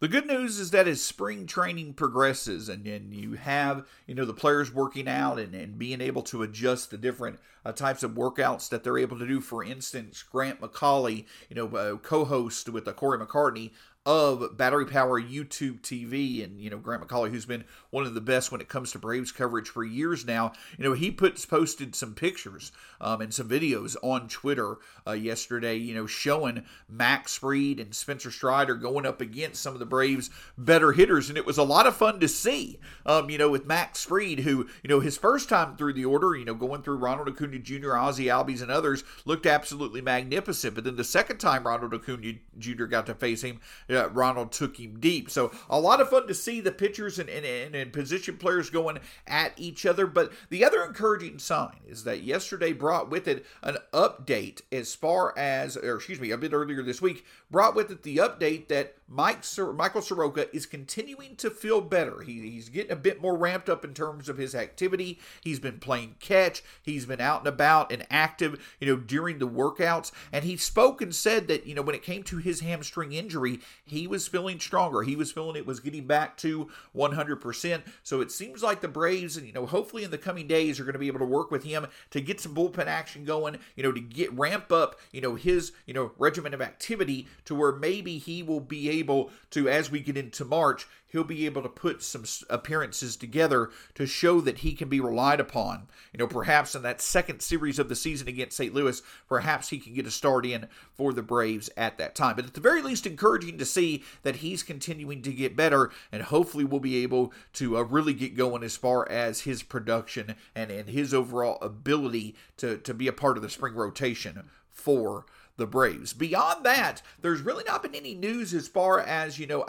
The 0.00 0.08
good 0.08 0.26
news 0.26 0.58
is 0.58 0.70
that 0.72 0.86
as 0.86 1.02
spring 1.02 1.46
training 1.46 1.94
progresses 1.94 2.68
and, 2.68 2.86
and 2.86 3.14
you 3.14 3.34
have, 3.34 3.86
you 4.06 4.14
know, 4.14 4.26
the 4.26 4.34
players 4.34 4.74
working 4.74 5.08
out 5.08 5.38
and, 5.38 5.54
and 5.54 5.78
being 5.78 6.02
able 6.02 6.20
to 6.24 6.42
adjust 6.42 6.90
the 6.90 6.98
different 6.98 7.38
uh, 7.64 7.72
types 7.72 8.02
of 8.02 8.10
workouts 8.10 8.68
that 8.68 8.84
they're 8.84 8.98
able 8.98 9.18
to 9.18 9.26
do. 9.26 9.40
For 9.40 9.64
instance, 9.64 10.22
Grant 10.22 10.60
McAuley, 10.60 11.24
you 11.48 11.56
know, 11.56 11.68
uh, 11.68 11.96
co-host 11.96 12.68
with 12.68 12.86
uh, 12.86 12.92
Corey 12.92 13.18
McCartney 13.18 13.70
of 14.06 14.58
Battery 14.58 14.84
Power 14.84 15.18
YouTube 15.20 15.80
TV, 15.80 16.44
and 16.44 16.60
you 16.60 16.68
know 16.68 16.76
Grant 16.76 17.06
McAuley, 17.06 17.30
who's 17.30 17.46
been 17.46 17.64
one 17.88 18.04
of 18.04 18.12
the 18.12 18.20
best 18.20 18.52
when 18.52 18.60
it 18.60 18.68
comes 18.68 18.92
to 18.92 18.98
Braves 18.98 19.32
coverage 19.32 19.68
for 19.70 19.82
years 19.82 20.26
now. 20.26 20.52
You 20.76 20.84
know 20.84 20.92
he 20.92 21.10
puts 21.10 21.46
posted 21.46 21.94
some 21.94 22.14
pictures 22.14 22.70
um, 23.00 23.22
and 23.22 23.32
some 23.32 23.48
videos 23.48 23.96
on 24.02 24.28
Twitter 24.28 24.76
uh, 25.06 25.12
yesterday. 25.12 25.76
You 25.76 25.94
know 25.94 26.06
showing 26.06 26.64
Max 26.86 27.38
Fried 27.38 27.80
and 27.80 27.94
Spencer 27.94 28.30
Strider 28.30 28.74
going 28.74 29.06
up 29.06 29.22
against 29.22 29.62
some 29.62 29.72
of 29.72 29.78
the 29.78 29.86
Braves' 29.86 30.28
better 30.58 30.92
hitters, 30.92 31.30
and 31.30 31.38
it 31.38 31.46
was 31.46 31.56
a 31.56 31.62
lot 31.62 31.86
of 31.86 31.96
fun 31.96 32.20
to 32.20 32.28
see. 32.28 32.78
Um, 33.06 33.30
you 33.30 33.38
know 33.38 33.50
with 33.50 33.66
Max 33.66 34.04
Fried 34.04 34.40
who 34.40 34.68
you 34.82 34.88
know 34.88 35.00
his 35.00 35.16
first 35.16 35.48
time 35.48 35.76
through 35.76 35.94
the 35.94 36.04
order, 36.04 36.36
you 36.36 36.44
know 36.44 36.54
going 36.54 36.82
through 36.82 36.96
Ronald 36.96 37.30
Acuna 37.30 37.58
Jr., 37.58 37.96
Ozzie 37.96 38.26
Albies, 38.26 38.60
and 38.60 38.70
others 38.70 39.02
looked 39.24 39.46
absolutely 39.46 40.02
magnificent. 40.02 40.74
But 40.74 40.84
then 40.84 40.96
the 40.96 41.04
second 41.04 41.38
time 41.38 41.66
Ronald 41.66 41.94
Acuna 41.94 42.34
Jr. 42.58 42.84
got 42.84 43.06
to 43.06 43.14
face 43.14 43.40
him 43.40 43.60
uh, 43.94 44.08
Ronald 44.10 44.52
took 44.52 44.78
him 44.78 44.98
deep. 45.00 45.30
So 45.30 45.52
a 45.70 45.80
lot 45.80 46.00
of 46.00 46.10
fun 46.10 46.26
to 46.26 46.34
see 46.34 46.60
the 46.60 46.72
pitchers 46.72 47.18
and, 47.18 47.28
and, 47.28 47.74
and 47.74 47.92
position 47.92 48.36
players 48.36 48.70
going 48.70 48.98
at 49.26 49.52
each 49.56 49.86
other. 49.86 50.06
But 50.06 50.32
the 50.50 50.64
other 50.64 50.84
encouraging 50.84 51.38
sign 51.38 51.76
is 51.86 52.04
that 52.04 52.22
yesterday 52.22 52.72
brought 52.72 53.10
with 53.10 53.28
it 53.28 53.46
an 53.62 53.78
update 53.92 54.62
as 54.72 54.94
far 54.94 55.36
as, 55.38 55.76
or 55.76 55.96
excuse 55.96 56.20
me, 56.20 56.30
a 56.30 56.38
bit 56.38 56.52
earlier 56.52 56.82
this 56.82 57.02
week, 57.02 57.24
brought 57.50 57.74
with 57.74 57.90
it 57.90 58.02
the 58.02 58.18
update 58.18 58.68
that 58.68 58.96
Mike 59.06 59.44
Sir, 59.44 59.72
Michael 59.72 60.00
Soroka 60.00 60.54
is 60.54 60.66
continuing 60.66 61.36
to 61.36 61.50
feel 61.50 61.80
better. 61.80 62.22
He, 62.22 62.40
he's 62.50 62.68
getting 62.68 62.92
a 62.92 62.96
bit 62.96 63.20
more 63.20 63.36
ramped 63.36 63.68
up 63.68 63.84
in 63.84 63.92
terms 63.92 64.28
of 64.28 64.38
his 64.38 64.54
activity. 64.54 65.20
He's 65.42 65.60
been 65.60 65.78
playing 65.78 66.16
catch. 66.20 66.62
He's 66.82 67.04
been 67.06 67.20
out 67.20 67.40
and 67.40 67.48
about 67.48 67.92
and 67.92 68.06
active, 68.10 68.74
you 68.80 68.86
know, 68.86 68.96
during 68.96 69.38
the 69.38 69.48
workouts. 69.48 70.10
And 70.32 70.44
he 70.44 70.56
spoke 70.56 71.02
and 71.02 71.14
said 71.14 71.48
that, 71.48 71.66
you 71.66 71.74
know, 71.74 71.82
when 71.82 71.94
it 71.94 72.02
came 72.02 72.22
to 72.24 72.38
his 72.38 72.60
hamstring 72.60 73.12
injury, 73.12 73.60
he 73.86 74.06
was 74.06 74.26
feeling 74.26 74.58
stronger. 74.58 75.02
He 75.02 75.16
was 75.16 75.32
feeling 75.32 75.56
it 75.56 75.66
was 75.66 75.80
getting 75.80 76.06
back 76.06 76.36
to 76.38 76.70
100%. 76.96 77.82
So 78.02 78.20
it 78.20 78.30
seems 78.30 78.62
like 78.62 78.80
the 78.80 78.88
Braves, 78.88 79.36
and 79.36 79.46
you 79.46 79.52
know, 79.52 79.66
hopefully 79.66 80.04
in 80.04 80.10
the 80.10 80.18
coming 80.18 80.46
days 80.46 80.80
are 80.80 80.84
going 80.84 80.94
to 80.94 80.98
be 80.98 81.06
able 81.06 81.18
to 81.18 81.24
work 81.24 81.50
with 81.50 81.64
him 81.64 81.86
to 82.10 82.20
get 82.20 82.40
some 82.40 82.54
bullpen 82.54 82.86
action 82.86 83.24
going, 83.24 83.58
you 83.76 83.82
know, 83.82 83.92
to 83.92 84.00
get 84.00 84.32
ramp 84.32 84.72
up, 84.72 84.98
you 85.12 85.20
know, 85.20 85.34
his, 85.34 85.72
you 85.86 85.94
know, 85.94 86.12
regimen 86.18 86.54
of 86.54 86.62
activity 86.62 87.28
to 87.44 87.54
where 87.54 87.72
maybe 87.72 88.18
he 88.18 88.42
will 88.42 88.60
be 88.60 88.88
able 88.88 89.30
to, 89.50 89.68
as 89.68 89.90
we 89.90 90.00
get 90.00 90.16
into 90.16 90.44
March, 90.44 90.86
he'll 91.14 91.22
be 91.22 91.46
able 91.46 91.62
to 91.62 91.68
put 91.68 92.02
some 92.02 92.24
appearances 92.50 93.14
together 93.14 93.70
to 93.94 94.04
show 94.04 94.40
that 94.40 94.58
he 94.58 94.72
can 94.72 94.88
be 94.88 94.98
relied 94.98 95.38
upon. 95.38 95.86
You 96.12 96.18
know, 96.18 96.26
perhaps 96.26 96.74
in 96.74 96.82
that 96.82 97.00
second 97.00 97.40
series 97.40 97.78
of 97.78 97.88
the 97.88 97.94
season 97.94 98.26
against 98.26 98.56
St. 98.56 98.74
Louis, 98.74 99.00
perhaps 99.28 99.68
he 99.68 99.78
can 99.78 99.94
get 99.94 100.08
a 100.08 100.10
start 100.10 100.44
in 100.44 100.66
for 100.92 101.12
the 101.12 101.22
Braves 101.22 101.70
at 101.76 101.98
that 101.98 102.16
time. 102.16 102.34
But 102.34 102.46
at 102.46 102.54
the 102.54 102.60
very 102.60 102.82
least, 102.82 103.06
encouraging 103.06 103.58
to 103.58 103.64
see 103.64 104.02
that 104.24 104.36
he's 104.36 104.64
continuing 104.64 105.22
to 105.22 105.32
get 105.32 105.54
better, 105.54 105.92
and 106.10 106.20
hopefully 106.20 106.64
we'll 106.64 106.80
be 106.80 107.04
able 107.04 107.32
to 107.52 107.78
uh, 107.78 107.82
really 107.82 108.12
get 108.12 108.36
going 108.36 108.64
as 108.64 108.76
far 108.76 109.08
as 109.08 109.42
his 109.42 109.62
production 109.62 110.34
and, 110.52 110.72
and 110.72 110.88
his 110.88 111.14
overall 111.14 111.58
ability 111.62 112.34
to, 112.56 112.78
to 112.78 112.92
be 112.92 113.06
a 113.06 113.12
part 113.12 113.36
of 113.36 113.44
the 113.44 113.48
spring 113.48 113.74
rotation 113.74 114.50
for 114.68 115.26
the 115.56 115.66
Braves. 115.66 116.12
Beyond 116.12 116.64
that, 116.64 117.02
there's 117.20 117.40
really 117.40 117.64
not 117.64 117.82
been 117.82 117.94
any 117.94 118.14
news 118.14 118.52
as 118.52 118.68
far 118.68 119.00
as 119.00 119.38
you 119.38 119.46
know 119.46 119.64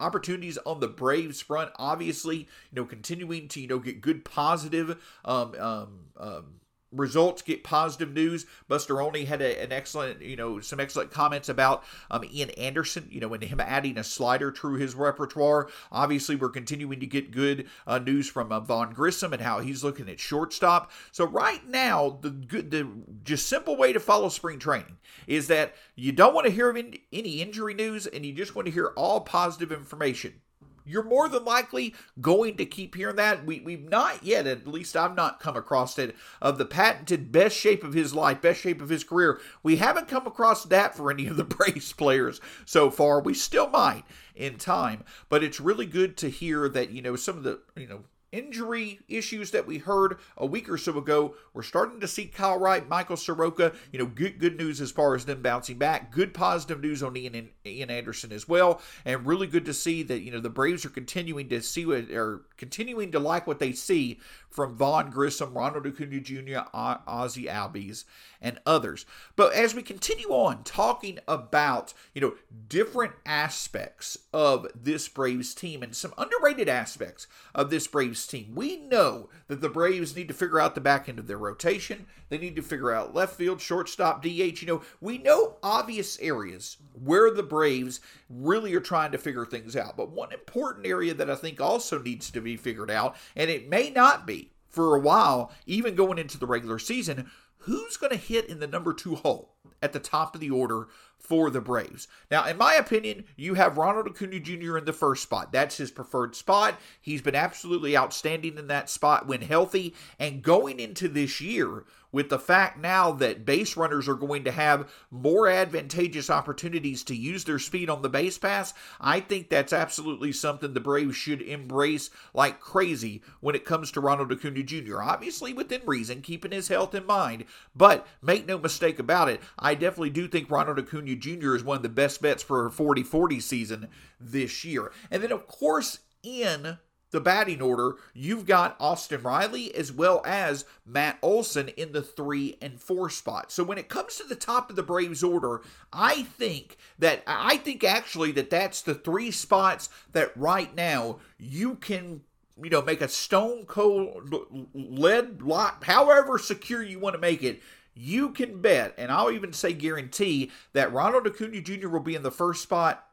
opportunities 0.00 0.58
on 0.58 0.80
the 0.80 0.88
Braves 0.88 1.40
front. 1.40 1.70
Obviously, 1.76 2.36
you 2.38 2.46
know, 2.74 2.84
continuing 2.84 3.48
to 3.48 3.60
you 3.60 3.66
know 3.66 3.78
get 3.78 4.00
good 4.00 4.24
positive 4.24 5.02
um, 5.24 5.54
um, 5.58 5.98
um, 6.16 6.44
results 6.92 7.42
get 7.42 7.64
positive 7.64 8.12
news. 8.12 8.46
Buster 8.66 9.00
Olney 9.00 9.24
had 9.24 9.42
a, 9.42 9.62
an 9.62 9.72
excellent, 9.72 10.22
you 10.22 10.36
know, 10.36 10.60
some 10.60 10.80
excellent 10.80 11.10
comments 11.10 11.48
about 11.48 11.84
um, 12.10 12.24
Ian 12.24 12.50
Anderson, 12.50 13.08
you 13.10 13.20
know, 13.20 13.32
and 13.34 13.42
him 13.42 13.60
adding 13.60 13.98
a 13.98 14.04
slider 14.04 14.50
to 14.50 14.74
his 14.74 14.94
repertoire. 14.94 15.68
Obviously, 15.92 16.36
we're 16.36 16.48
continuing 16.48 17.00
to 17.00 17.06
get 17.06 17.30
good 17.30 17.66
uh, 17.86 17.98
news 17.98 18.28
from 18.28 18.52
uh, 18.52 18.60
Vaughn 18.60 18.92
Grissom 18.92 19.32
and 19.32 19.42
how 19.42 19.60
he's 19.60 19.84
looking 19.84 20.08
at 20.08 20.20
shortstop. 20.20 20.90
So 21.12 21.26
right 21.26 21.66
now, 21.66 22.18
the 22.20 22.30
good, 22.30 22.70
the 22.70 22.88
just 23.24 23.48
simple 23.48 23.76
way 23.76 23.92
to 23.92 24.00
follow 24.00 24.28
spring 24.28 24.58
training 24.58 24.96
is 25.26 25.48
that 25.48 25.74
you 25.94 26.12
don't 26.12 26.34
want 26.34 26.46
to 26.46 26.52
hear 26.52 26.70
any 26.70 27.42
injury 27.42 27.74
news 27.74 28.06
and 28.06 28.24
you 28.24 28.32
just 28.32 28.54
want 28.54 28.66
to 28.66 28.72
hear 28.72 28.92
all 28.96 29.20
positive 29.20 29.72
information 29.72 30.40
you're 30.88 31.02
more 31.02 31.28
than 31.28 31.44
likely 31.44 31.94
going 32.20 32.56
to 32.56 32.66
keep 32.66 32.94
hearing 32.94 33.16
that. 33.16 33.44
We, 33.44 33.60
we've 33.60 33.88
not 33.88 34.22
yet, 34.24 34.46
at 34.46 34.66
least 34.66 34.96
I've 34.96 35.14
not 35.14 35.40
come 35.40 35.56
across 35.56 35.98
it, 35.98 36.16
of 36.40 36.58
the 36.58 36.64
patented 36.64 37.30
best 37.30 37.56
shape 37.56 37.84
of 37.84 37.92
his 37.92 38.14
life, 38.14 38.40
best 38.40 38.60
shape 38.60 38.80
of 38.80 38.88
his 38.88 39.04
career. 39.04 39.40
We 39.62 39.76
haven't 39.76 40.08
come 40.08 40.26
across 40.26 40.64
that 40.64 40.96
for 40.96 41.10
any 41.10 41.26
of 41.26 41.36
the 41.36 41.44
Braves 41.58 41.92
players 41.92 42.40
so 42.64 42.90
far. 42.90 43.20
We 43.20 43.34
still 43.34 43.68
might 43.68 44.04
in 44.34 44.56
time, 44.56 45.04
but 45.28 45.42
it's 45.42 45.60
really 45.60 45.86
good 45.86 46.16
to 46.18 46.30
hear 46.30 46.68
that, 46.68 46.90
you 46.90 47.02
know, 47.02 47.16
some 47.16 47.36
of 47.36 47.42
the, 47.42 47.60
you 47.76 47.86
know, 47.86 48.04
injury 48.32 49.00
issues 49.08 49.50
that 49.52 49.66
we 49.66 49.78
heard 49.78 50.18
a 50.36 50.46
week 50.46 50.68
or 50.68 50.78
so 50.78 50.98
ago. 50.98 51.34
We're 51.54 51.62
starting 51.62 52.00
to 52.00 52.08
see 52.08 52.26
Kyle 52.26 52.58
Wright, 52.58 52.88
Michael 52.88 53.16
Soroka, 53.16 53.72
you 53.92 53.98
know, 53.98 54.06
good 54.06 54.38
good 54.38 54.56
news 54.56 54.80
as 54.80 54.90
far 54.90 55.14
as 55.14 55.24
them 55.24 55.42
bouncing 55.42 55.78
back. 55.78 56.12
Good 56.12 56.34
positive 56.34 56.80
news 56.80 57.02
on 57.02 57.16
Ian, 57.16 57.50
Ian 57.64 57.90
Anderson 57.90 58.32
as 58.32 58.48
well, 58.48 58.80
and 59.04 59.26
really 59.26 59.46
good 59.46 59.64
to 59.66 59.74
see 59.74 60.02
that 60.04 60.20
you 60.20 60.30
know 60.30 60.40
the 60.40 60.50
Braves 60.50 60.84
are 60.84 60.90
continuing 60.90 61.48
to 61.48 61.62
see 61.62 61.86
what 61.86 62.10
are 62.10 62.42
continuing 62.56 63.12
to 63.12 63.18
like 63.18 63.46
what 63.46 63.58
they 63.58 63.72
see 63.72 64.18
from 64.50 64.76
Vaughn 64.76 65.10
Grissom, 65.10 65.54
Ronald 65.54 65.86
Acuna 65.86 66.20
Jr., 66.20 66.60
Ozzie 66.74 67.44
Albies, 67.44 68.04
and 68.40 68.60
others. 68.64 69.04
But 69.36 69.52
as 69.52 69.74
we 69.74 69.82
continue 69.82 70.28
on 70.28 70.62
talking 70.62 71.18
about, 71.26 71.92
you 72.14 72.20
know, 72.20 72.34
different 72.68 73.12
aspects 73.26 74.18
of 74.32 74.66
this 74.74 75.08
Braves 75.08 75.54
team 75.54 75.82
and 75.82 75.94
some 75.94 76.14
underrated 76.16 76.68
aspects 76.68 77.26
of 77.54 77.70
this 77.70 77.86
Braves 77.86 78.26
team, 78.26 78.52
we 78.54 78.76
know 78.76 79.28
that 79.48 79.60
the 79.60 79.68
Braves 79.68 80.14
need 80.14 80.28
to 80.28 80.34
figure 80.34 80.60
out 80.60 80.74
the 80.74 80.80
back 80.80 81.08
end 81.08 81.18
of 81.18 81.26
their 81.26 81.38
rotation. 81.38 82.06
They 82.28 82.38
need 82.38 82.56
to 82.56 82.62
figure 82.62 82.92
out 82.92 83.14
left 83.14 83.36
field, 83.36 83.60
shortstop, 83.60 84.22
DH. 84.22 84.60
You 84.60 84.66
know, 84.66 84.82
we 85.00 85.18
know 85.18 85.56
obvious 85.62 86.18
areas 86.20 86.76
where 86.92 87.30
the 87.30 87.42
Braves 87.42 88.00
really 88.28 88.74
are 88.74 88.80
trying 88.80 89.12
to 89.12 89.18
figure 89.18 89.46
things 89.46 89.74
out. 89.74 89.96
But 89.96 90.10
one 90.10 90.32
important 90.32 90.86
area 90.86 91.14
that 91.14 91.30
I 91.30 91.34
think 91.34 91.60
also 91.60 91.98
needs 91.98 92.30
to 92.30 92.40
be 92.40 92.56
figured 92.56 92.90
out, 92.90 93.16
and 93.34 93.50
it 93.50 93.68
may 93.68 93.90
not 93.90 94.26
be 94.26 94.47
for 94.68 94.94
a 94.94 95.00
while, 95.00 95.52
even 95.66 95.94
going 95.94 96.18
into 96.18 96.38
the 96.38 96.46
regular 96.46 96.78
season, 96.78 97.30
who's 97.58 97.96
going 97.96 98.12
to 98.12 98.18
hit 98.18 98.46
in 98.46 98.60
the 98.60 98.66
number 98.66 98.92
two 98.92 99.16
hole 99.16 99.56
at 99.82 99.92
the 99.92 100.00
top 100.00 100.34
of 100.34 100.40
the 100.40 100.50
order 100.50 100.88
for 101.18 101.50
the 101.50 101.60
Braves. 101.60 102.08
Now, 102.30 102.46
in 102.46 102.56
my 102.56 102.74
opinion, 102.74 103.24
you 103.36 103.54
have 103.54 103.76
Ronald 103.76 104.06
Acuna 104.06 104.40
Jr. 104.40 104.78
in 104.78 104.84
the 104.84 104.92
first 104.92 105.22
spot. 105.22 105.52
That's 105.52 105.76
his 105.76 105.90
preferred 105.90 106.34
spot. 106.36 106.78
He's 107.00 107.22
been 107.22 107.34
absolutely 107.34 107.96
outstanding 107.96 108.56
in 108.56 108.68
that 108.68 108.88
spot 108.88 109.26
when 109.26 109.42
healthy. 109.42 109.94
And 110.18 110.42
going 110.42 110.78
into 110.80 111.08
this 111.08 111.40
year, 111.40 111.84
with 112.10 112.30
the 112.30 112.38
fact 112.38 112.78
now 112.78 113.12
that 113.12 113.44
base 113.44 113.76
runners 113.76 114.08
are 114.08 114.14
going 114.14 114.44
to 114.44 114.50
have 114.50 114.90
more 115.10 115.48
advantageous 115.48 116.30
opportunities 116.30 117.04
to 117.04 117.14
use 117.14 117.44
their 117.44 117.58
speed 117.58 117.90
on 117.90 118.02
the 118.02 118.08
base 118.08 118.38
paths, 118.38 118.72
I 119.00 119.20
think 119.20 119.50
that's 119.50 119.72
absolutely 119.72 120.32
something 120.32 120.72
the 120.72 120.80
Braves 120.80 121.16
should 121.16 121.42
embrace 121.42 122.10
like 122.32 122.60
crazy 122.60 123.22
when 123.40 123.54
it 123.54 123.64
comes 123.64 123.90
to 123.92 124.00
Ronald 124.00 124.32
Acuna 124.32 124.62
Jr. 124.62 125.02
Obviously, 125.02 125.52
within 125.52 125.82
reason, 125.84 126.22
keeping 126.22 126.52
his 126.52 126.68
health 126.68 126.94
in 126.94 127.04
mind. 127.04 127.44
But 127.76 128.06
make 128.22 128.46
no 128.46 128.58
mistake 128.58 128.98
about 128.98 129.28
it, 129.28 129.40
I 129.58 129.74
definitely 129.74 130.10
do 130.10 130.28
think 130.28 130.50
Ronald 130.50 130.78
Acuna 130.78 131.14
Jr. 131.14 131.54
is 131.54 131.64
one 131.64 131.76
of 131.76 131.82
the 131.82 131.88
best 131.88 132.20
bets 132.20 132.42
for 132.42 132.66
a 132.66 132.70
40 132.70 133.02
40 133.02 133.40
season 133.40 133.88
this 134.20 134.64
year. 134.64 134.90
And 135.10 135.22
then, 135.22 135.32
of 135.32 135.46
course, 135.46 136.00
in 136.22 136.78
the 137.10 137.20
batting 137.20 137.62
order, 137.62 137.96
you've 138.12 138.46
got 138.46 138.76
Austin 138.78 139.22
Riley 139.22 139.74
as 139.74 139.90
well 139.90 140.22
as 140.26 140.64
Matt 140.84 141.18
Olson 141.22 141.68
in 141.68 141.92
the 141.92 142.02
three 142.02 142.56
and 142.60 142.80
four 142.80 143.08
spot. 143.08 143.50
So 143.50 143.64
when 143.64 143.78
it 143.78 143.88
comes 143.88 144.16
to 144.16 144.24
the 144.24 144.34
top 144.34 144.68
of 144.70 144.76
the 144.76 144.82
Braves 144.82 145.22
order, 145.22 145.62
I 145.92 146.24
think 146.24 146.76
that 146.98 147.22
I 147.26 147.56
think 147.58 147.82
actually 147.82 148.32
that 148.32 148.50
that's 148.50 148.82
the 148.82 148.94
three 148.94 149.30
spots 149.30 149.88
that 150.12 150.36
right 150.36 150.74
now 150.74 151.18
you 151.38 151.76
can 151.76 152.22
you 152.62 152.70
know 152.70 152.82
make 152.82 153.00
a 153.00 153.08
stone 153.08 153.64
cold 153.66 154.34
lead 154.74 155.40
lock, 155.42 155.84
however 155.84 156.38
secure 156.38 156.82
you 156.82 156.98
want 156.98 157.14
to 157.14 157.20
make 157.20 157.42
it. 157.42 157.62
You 158.00 158.30
can 158.30 158.60
bet, 158.60 158.94
and 158.96 159.10
I'll 159.10 159.32
even 159.32 159.52
say 159.52 159.72
guarantee 159.72 160.52
that 160.72 160.92
Ronald 160.92 161.26
Acuna 161.26 161.60
Jr. 161.60 161.88
will 161.88 162.00
be 162.00 162.14
in 162.14 162.22
the 162.22 162.30
first 162.30 162.62
spot 162.62 163.08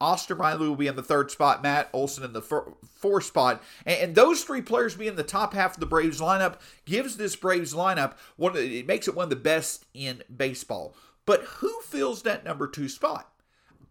Austin 0.00 0.38
Riley 0.38 0.66
will 0.68 0.76
be 0.76 0.86
in 0.86 0.96
the 0.96 1.02
third 1.02 1.30
spot, 1.30 1.62
Matt 1.62 1.90
Olson 1.92 2.24
in 2.24 2.32
the 2.32 2.40
fourth 2.40 3.24
spot, 3.24 3.62
and, 3.84 4.14
those 4.14 4.42
three 4.42 4.62
players 4.62 4.94
being 4.94 5.16
the 5.16 5.22
top 5.22 5.52
half 5.52 5.74
of 5.74 5.80
the 5.80 5.86
Braves 5.86 6.20
lineup 6.20 6.56
gives 6.86 7.16
this 7.16 7.36
Braves 7.36 7.74
lineup 7.74 8.14
one. 8.36 8.56
It 8.56 8.86
makes 8.86 9.08
it 9.08 9.14
one 9.14 9.24
of 9.24 9.30
the 9.30 9.36
best 9.36 9.84
in 9.92 10.22
baseball. 10.34 10.96
But 11.26 11.42
who 11.42 11.80
fills 11.82 12.22
that 12.22 12.44
number 12.44 12.66
two 12.66 12.88
spot? 12.88 13.30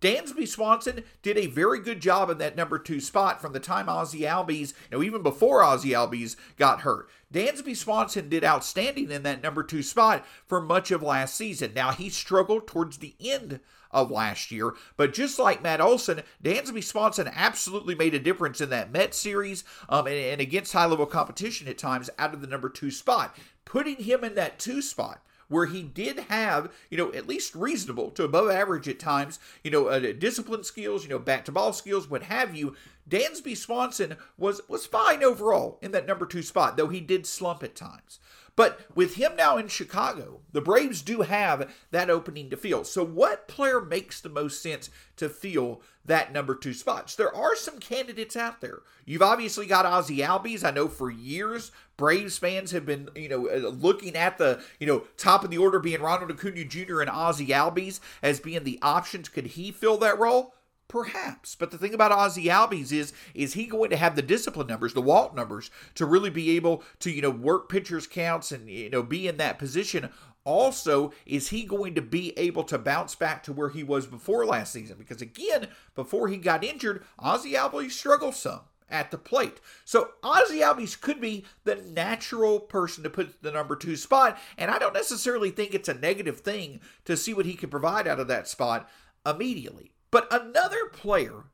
Dansby 0.02 0.48
Swanson 0.48 1.04
did 1.22 1.38
a 1.38 1.48
very 1.48 1.80
good 1.80 2.00
job 2.00 2.30
in 2.30 2.38
that 2.38 2.56
number 2.56 2.80
two 2.80 3.00
spot 3.00 3.42
from 3.42 3.54
the 3.54 3.60
time 3.60 3.90
Ozzie 3.90 4.22
Albies, 4.22 4.74
you 4.90 4.98
know, 4.98 5.04
even 5.04 5.22
before 5.22 5.64
Ozzie 5.64 5.92
Albies 5.92 6.36
got 6.58 6.82
hurt. 6.82 7.10
Dansby 7.34 7.76
Swanson 7.76 8.30
did 8.30 8.44
outstanding 8.44 9.12
in 9.12 9.24
that 9.24 9.44
number 9.44 9.62
two 9.62 9.84
spot 9.84 10.26
for 10.46 10.62
much 10.62 10.90
of 10.92 11.04
last 11.04 11.36
season. 11.36 11.74
Now, 11.76 11.92
he 11.92 12.10
struggled 12.10 12.66
towards 12.66 12.98
the 12.98 13.16
end 13.20 13.60
of 13.92 14.12
last 14.12 14.52
year. 14.52 14.74
But 14.98 15.14
just 15.14 15.40
like 15.40 15.64
Matt 15.64 15.82
Olson, 15.82 16.22
Dansby 16.44 16.84
Swanson 16.84 17.30
absolutely 17.34 17.96
made 17.96 18.14
a 18.14 18.20
difference 18.20 18.62
in 18.62 18.70
that 18.70 18.92
Met 18.92 19.14
series 19.14 19.64
um, 19.90 20.08
and, 20.08 20.16
and 20.16 20.42
against 20.42 20.74
high 20.74 20.86
level 20.86 21.06
competition 21.06 21.68
at 21.68 21.78
times 21.78 22.10
out 22.18 22.34
of 22.34 22.42
the 22.42 22.48
number 22.48 22.70
two 22.70 22.92
spot. 22.92 23.36
Putting 23.66 23.98
him 23.98 24.24
in 24.24 24.36
that 24.36 24.60
two 24.60 24.82
spot 24.82 25.22
where 25.50 25.66
he 25.66 25.84
did 25.84 26.20
have, 26.20 26.72
you 26.90 26.98
know, 26.98 27.12
at 27.14 27.28
least 27.28 27.54
reasonable 27.54 28.12
to 28.12 28.24
above 28.24 28.50
average 28.50 28.88
at 28.88 29.00
times, 29.00 29.40
you 29.64 29.72
know, 29.72 29.88
uh, 29.88 30.00
discipline 30.00 30.64
skills, 30.64 31.04
you 31.04 31.10
know, 31.10 31.20
back 31.20 31.44
to 31.46 31.52
ball 31.52 31.74
skills, 31.74 32.10
what 32.10 32.24
have 32.24 32.56
you. 32.56 32.76
Dansby 33.10 33.58
Swanson 33.58 34.16
was 34.38 34.62
was 34.68 34.86
fine 34.86 35.24
overall 35.24 35.80
in 35.82 35.92
that 35.92 36.08
number 36.08 36.26
two 36.26 36.44
spot, 36.44 36.78
though 36.78 36.90
he 36.90 37.02
did 37.02 37.26
slump 37.26 37.64
at 37.64 37.76
times. 37.76 38.20
But 38.60 38.82
with 38.94 39.16
him 39.16 39.38
now 39.38 39.56
in 39.56 39.70
Chicago, 39.70 40.42
the 40.52 40.60
Braves 40.60 41.02
do 41.02 41.22
have 41.22 41.74
that 41.92 42.10
opening 42.10 42.50
to 42.50 42.58
fill. 42.58 42.84
So, 42.84 43.06
what 43.06 43.48
player 43.48 43.80
makes 43.80 44.20
the 44.20 44.28
most 44.28 44.62
sense 44.62 44.90
to 45.16 45.30
fill 45.30 45.82
that 46.04 46.34
number 46.34 46.56
two 46.56 46.74
spots? 46.74 47.16
There 47.16 47.34
are 47.34 47.56
some 47.56 47.80
candidates 47.80 48.36
out 48.36 48.60
there. 48.60 48.80
You've 49.06 49.22
obviously 49.22 49.66
got 49.66 49.86
Ozzie 49.86 50.18
Albies. 50.18 50.66
I 50.66 50.72
know 50.72 50.90
for 50.90 51.10
years 51.10 51.72
Braves 51.96 52.38
fans 52.38 52.72
have 52.72 52.86
been, 52.86 53.08
you 53.16 53.30
know, 53.30 53.48
uh, 53.50 53.70
looking 53.70 54.18
at 54.18 54.38
the, 54.38 54.62
you 54.78 54.88
know, 54.88 55.04
top 55.16 55.46
of 55.46 55.52
the 55.52 55.58
order 55.58 55.80
being 55.80 56.02
Ronald 56.02 56.30
Acuna 56.30 56.66
Jr. 56.66 57.00
and 57.00 57.10
Ozzie 57.10 57.48
Albies 57.48 58.02
as 58.22 58.42
being 58.42 58.66
the 58.66 58.80
options. 58.82 59.30
Could 59.30 59.48
he 59.48 59.72
fill 59.72 59.96
that 60.00 60.20
role? 60.20 60.54
Perhaps. 60.90 61.56
But 61.56 61.70
the 61.70 61.78
thing 61.78 61.94
about 61.94 62.12
Ozzie 62.12 62.46
Albies 62.46 62.92
is, 62.92 63.14
is 63.36 63.54
he 63.54 63.68
going 63.68 63.92
to 63.92 63.96
have 63.96 64.16
the 64.16 64.24
discipline 64.24 64.66
numbers, 64.68 64.94
the 64.94 65.02
Walt 65.02 65.36
numbers, 65.36 65.70
to 65.94 66.06
really 66.06 66.32
be 66.32 66.56
able 66.56 66.84
to, 67.00 67.12
you 67.12 67.22
know, 67.22 67.30
work 67.30 67.70
pitchers 67.70 68.08
counts 68.08 68.52
and, 68.52 68.68
you 68.68 68.90
know, 68.90 69.04
be 69.04 69.28
in 69.28 69.38
that 69.38 69.60
position? 69.60 70.10
Also, 70.46 71.14
is 71.28 71.50
he 71.50 71.64
going 71.64 71.94
to 71.94 72.02
be 72.02 72.34
able 72.38 72.64
to 72.64 72.80
bounce 72.80 73.14
back 73.14 73.44
to 73.44 73.54
where 73.54 73.70
he 73.70 73.84
was 73.84 74.08
before 74.08 74.48
last 74.48 74.74
season? 74.74 74.98
Because 74.98 75.22
again, 75.22 75.68
before 75.94 76.28
he 76.28 76.38
got 76.38 76.64
injured, 76.64 77.06
Ozzie 77.20 77.54
Albies 77.54 77.92
struggled 77.92 78.34
some 78.34 78.62
at 78.90 79.12
the 79.12 79.18
plate. 79.20 79.60
So 79.86 80.10
Ozzie 80.24 80.62
Albies 80.62 81.00
could 81.00 81.22
be 81.22 81.46
the 81.66 81.76
natural 81.76 82.60
person 82.60 83.04
to 83.04 83.12
put 83.12 83.44
the 83.44 83.52
number 83.52 83.76
two 83.76 83.96
spot, 83.96 84.40
and 84.58 84.72
I 84.72 84.80
don't 84.80 84.96
necessarily 84.96 85.52
think 85.52 85.76
it's 85.76 85.90
a 85.90 85.94
negative 85.94 86.40
thing 86.40 86.80
to 87.06 87.16
see 87.16 87.36
what 87.36 87.46
he 87.46 87.54
can 87.54 87.70
provide 87.70 88.08
out 88.08 88.20
of 88.20 88.28
that 88.30 88.48
spot 88.48 88.90
immediately. 89.24 89.92
But 90.12 90.32
another 90.32 90.86
player 90.92 91.46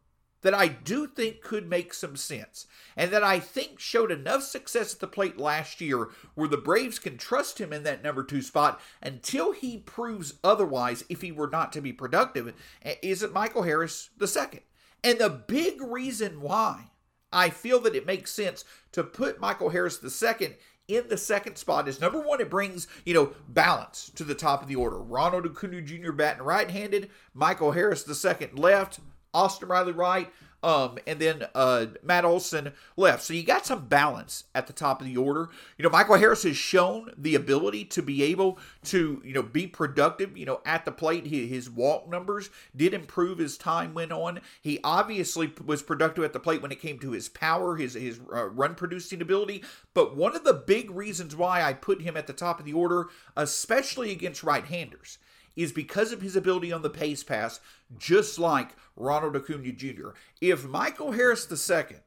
that 0.45 0.53
I 0.53 0.67
do 0.67 1.07
think 1.07 1.41
could 1.41 1.67
make 1.67 1.91
some 1.91 2.15
sense 2.15 2.67
and 2.95 3.09
that 3.11 3.23
I 3.23 3.39
think 3.39 3.79
showed 3.79 4.11
enough 4.11 4.43
success 4.43 4.93
at 4.93 4.99
the 4.99 5.07
plate 5.07 5.39
last 5.39 5.81
year 5.81 6.09
where 6.35 6.47
the 6.47 6.55
Braves 6.55 6.99
can 6.99 7.17
trust 7.17 7.59
him 7.59 7.73
in 7.73 7.81
that 7.81 8.03
number 8.03 8.23
two 8.23 8.43
spot 8.43 8.79
until 9.01 9.53
he 9.53 9.79
proves 9.79 10.35
otherwise 10.43 11.03
if 11.09 11.21
he 11.21 11.31
were 11.31 11.49
not 11.49 11.73
to 11.73 11.81
be 11.81 11.91
productive 11.91 12.53
is 13.01 13.23
it 13.23 13.33
Michael 13.33 13.63
Harris 13.63 14.11
second. 14.25 14.61
And 15.03 15.17
the 15.17 15.29
big 15.29 15.81
reason 15.81 16.41
why 16.41 16.91
I 17.33 17.49
feel 17.49 17.79
that 17.81 17.95
it 17.95 18.05
makes 18.05 18.31
sense 18.31 18.63
to 18.91 19.03
put 19.03 19.41
Michael 19.41 19.69
Harris 19.69 19.99
second 20.15 20.55
in 20.87 21.07
the 21.07 21.17
second 21.17 21.57
spot 21.57 21.87
is 21.87 21.99
number 21.99 22.19
one, 22.19 22.41
it 22.41 22.49
brings, 22.49 22.87
you 23.05 23.13
know, 23.13 23.31
balance 23.47 24.11
to 24.15 24.23
the 24.23 24.35
top 24.35 24.61
of 24.61 24.67
the 24.67 24.75
order. 24.75 24.97
Ronald 24.97 25.45
Acuna 25.45 25.81
Jr. 25.81 26.11
batting 26.11 26.43
right 26.43 26.69
handed, 26.69 27.09
Michael 27.33 27.71
Harris 27.71 28.03
the 28.03 28.15
second 28.15 28.59
left, 28.59 28.99
Austin 29.33 29.67
Riley 29.67 29.91
right. 29.91 30.31
Um, 30.65 30.97
and 31.05 31.19
then 31.19 31.45
uh, 31.53 31.85
Matt 32.01 32.25
Olson 32.25 32.73
left. 32.97 33.21
So 33.21 33.35
you 33.35 33.43
got 33.43 33.67
some 33.67 33.85
balance 33.85 34.45
at 34.55 34.65
the 34.65 34.73
top 34.73 34.99
of 34.99 35.05
the 35.05 35.15
order. 35.15 35.49
You 35.77 35.83
know, 35.83 35.91
Michael 35.91 36.15
Harris 36.15 36.41
has 36.41 36.57
shown 36.57 37.11
the 37.15 37.35
ability 37.35 37.85
to 37.85 38.01
be 38.01 38.23
able 38.23 38.57
to, 38.85 39.21
you 39.23 39.31
know, 39.31 39.43
be 39.43 39.67
productive, 39.67 40.35
you 40.35 40.47
know, 40.47 40.61
at 40.65 40.83
the 40.83 40.91
plate. 40.91 41.27
His 41.27 41.69
walk 41.69 42.09
numbers 42.09 42.49
did 42.75 42.95
improve 42.95 43.39
as 43.39 43.59
time 43.59 43.93
went 43.93 44.11
on. 44.11 44.41
He 44.59 44.79
obviously 44.83 45.53
was 45.63 45.83
productive 45.83 46.23
at 46.23 46.33
the 46.33 46.39
plate 46.39 46.63
when 46.63 46.71
it 46.71 46.81
came 46.81 46.97
to 46.97 47.11
his 47.11 47.29
power, 47.29 47.75
his, 47.75 47.93
his 47.93 48.19
uh, 48.33 48.45
run 48.45 48.73
producing 48.73 49.21
ability. 49.21 49.63
But 49.93 50.17
one 50.17 50.35
of 50.35 50.45
the 50.45 50.53
big 50.53 50.89
reasons 50.89 51.35
why 51.35 51.61
I 51.61 51.73
put 51.73 52.01
him 52.01 52.17
at 52.17 52.25
the 52.25 52.33
top 52.33 52.59
of 52.59 52.65
the 52.65 52.73
order, 52.73 53.09
especially 53.37 54.11
against 54.11 54.41
right 54.41 54.65
handers, 54.65 55.19
is 55.55 55.71
because 55.71 56.11
of 56.11 56.21
his 56.21 56.35
ability 56.35 56.71
on 56.71 56.81
the 56.81 56.89
base 56.89 57.23
paths, 57.23 57.59
just 57.97 58.37
like 58.39 58.75
Ronald 58.95 59.35
Acuna 59.35 59.71
Jr. 59.71 60.09
If 60.41 60.65
Michael 60.65 61.11
Harris 61.13 61.49
II 61.51 61.97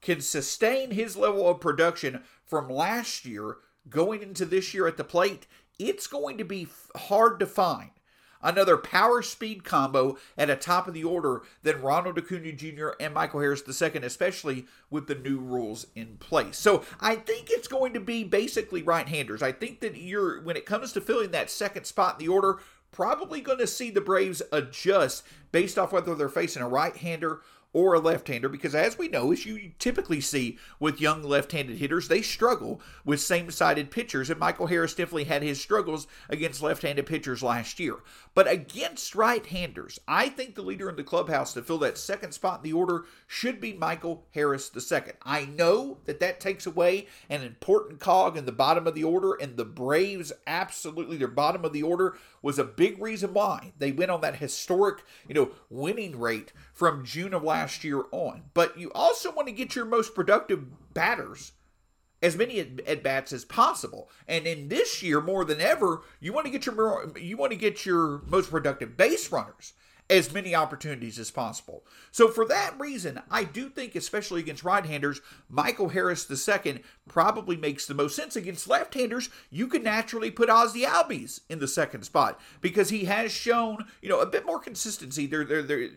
can 0.00 0.20
sustain 0.20 0.90
his 0.90 1.16
level 1.16 1.48
of 1.48 1.60
production 1.60 2.22
from 2.44 2.68
last 2.68 3.24
year 3.24 3.58
going 3.88 4.22
into 4.22 4.44
this 4.44 4.74
year 4.74 4.86
at 4.86 4.96
the 4.96 5.04
plate, 5.04 5.46
it's 5.78 6.06
going 6.06 6.38
to 6.38 6.44
be 6.44 6.68
hard 6.96 7.38
to 7.40 7.46
find 7.46 7.90
another 8.44 8.76
power 8.76 9.22
speed 9.22 9.64
combo 9.64 10.16
at 10.38 10.50
a 10.50 10.54
top 10.54 10.86
of 10.86 10.94
the 10.94 11.02
order 11.02 11.42
than 11.62 11.82
Ronald 11.82 12.18
Acuna 12.18 12.52
Jr. 12.52 12.90
and 13.00 13.14
Michael 13.14 13.40
Harris 13.40 13.62
II, 13.66 14.02
especially 14.02 14.66
with 14.90 15.08
the 15.08 15.16
new 15.16 15.38
rules 15.38 15.86
in 15.96 16.18
place. 16.18 16.56
So 16.58 16.84
I 17.00 17.16
think 17.16 17.48
it's 17.50 17.66
going 17.66 17.94
to 17.94 18.00
be 18.00 18.22
basically 18.22 18.82
right 18.82 19.08
handers. 19.08 19.42
I 19.42 19.50
think 19.50 19.80
that 19.80 19.96
you're, 19.96 20.40
when 20.42 20.56
it 20.56 20.66
comes 20.66 20.92
to 20.92 21.00
filling 21.00 21.32
that 21.32 21.50
second 21.50 21.86
spot 21.86 22.20
in 22.20 22.26
the 22.26 22.32
order, 22.32 22.58
probably 22.92 23.40
going 23.40 23.58
to 23.58 23.66
see 23.66 23.90
the 23.90 24.00
Braves 24.00 24.42
adjust 24.52 25.24
based 25.50 25.78
off 25.78 25.92
whether 25.92 26.14
they're 26.14 26.28
facing 26.28 26.62
a 26.62 26.68
right 26.68 26.96
hander 26.96 27.40
or 27.74 27.92
a 27.92 27.98
left 27.98 28.28
hander 28.28 28.48
because, 28.48 28.74
as 28.74 28.96
we 28.96 29.08
know, 29.08 29.32
as 29.32 29.44
you 29.44 29.72
typically 29.78 30.20
see 30.22 30.56
with 30.80 31.00
young 31.00 31.22
left 31.22 31.52
handed 31.52 31.76
hitters, 31.76 32.08
they 32.08 32.22
struggle 32.22 32.80
with 33.04 33.20
same 33.20 33.50
sided 33.50 33.90
pitchers. 33.90 34.30
And 34.30 34.40
Michael 34.40 34.68
Harris 34.68 34.94
definitely 34.94 35.24
had 35.24 35.42
his 35.42 35.60
struggles 35.60 36.06
against 36.30 36.62
left 36.62 36.82
handed 36.82 37.04
pitchers 37.04 37.42
last 37.42 37.78
year. 37.78 37.96
But 38.34 38.50
against 38.50 39.14
right 39.14 39.44
handers, 39.44 39.98
I 40.08 40.28
think 40.28 40.54
the 40.54 40.62
leader 40.62 40.88
in 40.88 40.96
the 40.96 41.04
clubhouse 41.04 41.52
to 41.54 41.62
fill 41.62 41.78
that 41.78 41.98
second 41.98 42.32
spot 42.32 42.60
in 42.60 42.70
the 42.70 42.76
order 42.76 43.04
should 43.26 43.60
be 43.60 43.72
Michael 43.72 44.24
Harris 44.32 44.70
II. 44.74 45.00
I 45.22 45.44
know 45.44 45.98
that 46.04 46.20
that 46.20 46.40
takes 46.40 46.66
away 46.66 47.08
an 47.28 47.42
important 47.42 47.98
cog 47.98 48.36
in 48.36 48.46
the 48.46 48.52
bottom 48.52 48.86
of 48.86 48.94
the 48.94 49.04
order, 49.04 49.34
and 49.34 49.56
the 49.56 49.64
Braves 49.64 50.32
absolutely, 50.46 51.16
their 51.16 51.28
bottom 51.28 51.64
of 51.64 51.72
the 51.72 51.82
order 51.82 52.16
was 52.40 52.58
a 52.58 52.64
big 52.64 53.00
reason 53.00 53.32
why 53.32 53.72
they 53.78 53.90
went 53.90 54.10
on 54.10 54.20
that 54.20 54.36
historic, 54.36 55.02
you 55.26 55.34
know, 55.34 55.50
winning 55.70 56.18
rate 56.18 56.52
from 56.74 57.04
June 57.04 57.32
of 57.32 57.42
last 57.42 57.84
year 57.84 58.02
on. 58.10 58.42
But 58.52 58.76
you 58.76 58.90
also 58.92 59.32
want 59.32 59.48
to 59.48 59.54
get 59.54 59.74
your 59.74 59.86
most 59.86 60.14
productive 60.14 60.92
batters 60.92 61.52
as 62.20 62.36
many 62.36 62.58
at 62.58 63.02
bats 63.02 63.32
as 63.32 63.44
possible. 63.44 64.10
And 64.26 64.46
in 64.46 64.68
this 64.68 65.02
year, 65.02 65.20
more 65.20 65.44
than 65.44 65.60
ever, 65.60 66.02
you 66.20 66.32
want 66.32 66.46
to 66.46 66.50
get 66.50 66.66
your 66.66 67.12
you 67.18 67.36
want 67.36 67.52
to 67.52 67.58
get 67.58 67.86
your 67.86 68.22
most 68.26 68.50
productive 68.50 68.96
base 68.96 69.30
runners 69.30 69.74
as 70.10 70.32
many 70.32 70.54
opportunities 70.54 71.18
as 71.18 71.30
possible. 71.30 71.82
So 72.10 72.28
for 72.28 72.46
that 72.46 72.78
reason, 72.78 73.22
I 73.30 73.44
do 73.44 73.70
think, 73.70 73.94
especially 73.94 74.40
against 74.40 74.62
right-handers, 74.62 75.22
Michael 75.48 75.88
Harris 75.88 76.30
II 76.30 76.82
probably 77.08 77.56
makes 77.56 77.86
the 77.86 77.94
most 77.94 78.14
sense. 78.14 78.36
Against 78.36 78.68
left-handers, 78.68 79.30
you 79.50 79.66
can 79.66 79.82
naturally 79.82 80.30
put 80.30 80.50
Ozzie 80.50 80.82
Albies 80.82 81.40
in 81.48 81.58
the 81.58 81.68
second 81.68 82.02
spot 82.02 82.38
because 82.60 82.90
he 82.90 83.06
has 83.06 83.32
shown, 83.32 83.86
you 84.02 84.08
know, 84.10 84.20
a 84.20 84.26
bit 84.26 84.44
more 84.44 84.58
consistency. 84.58 85.26
There, 85.26 85.44
there, 85.44 85.62
there. 85.62 85.88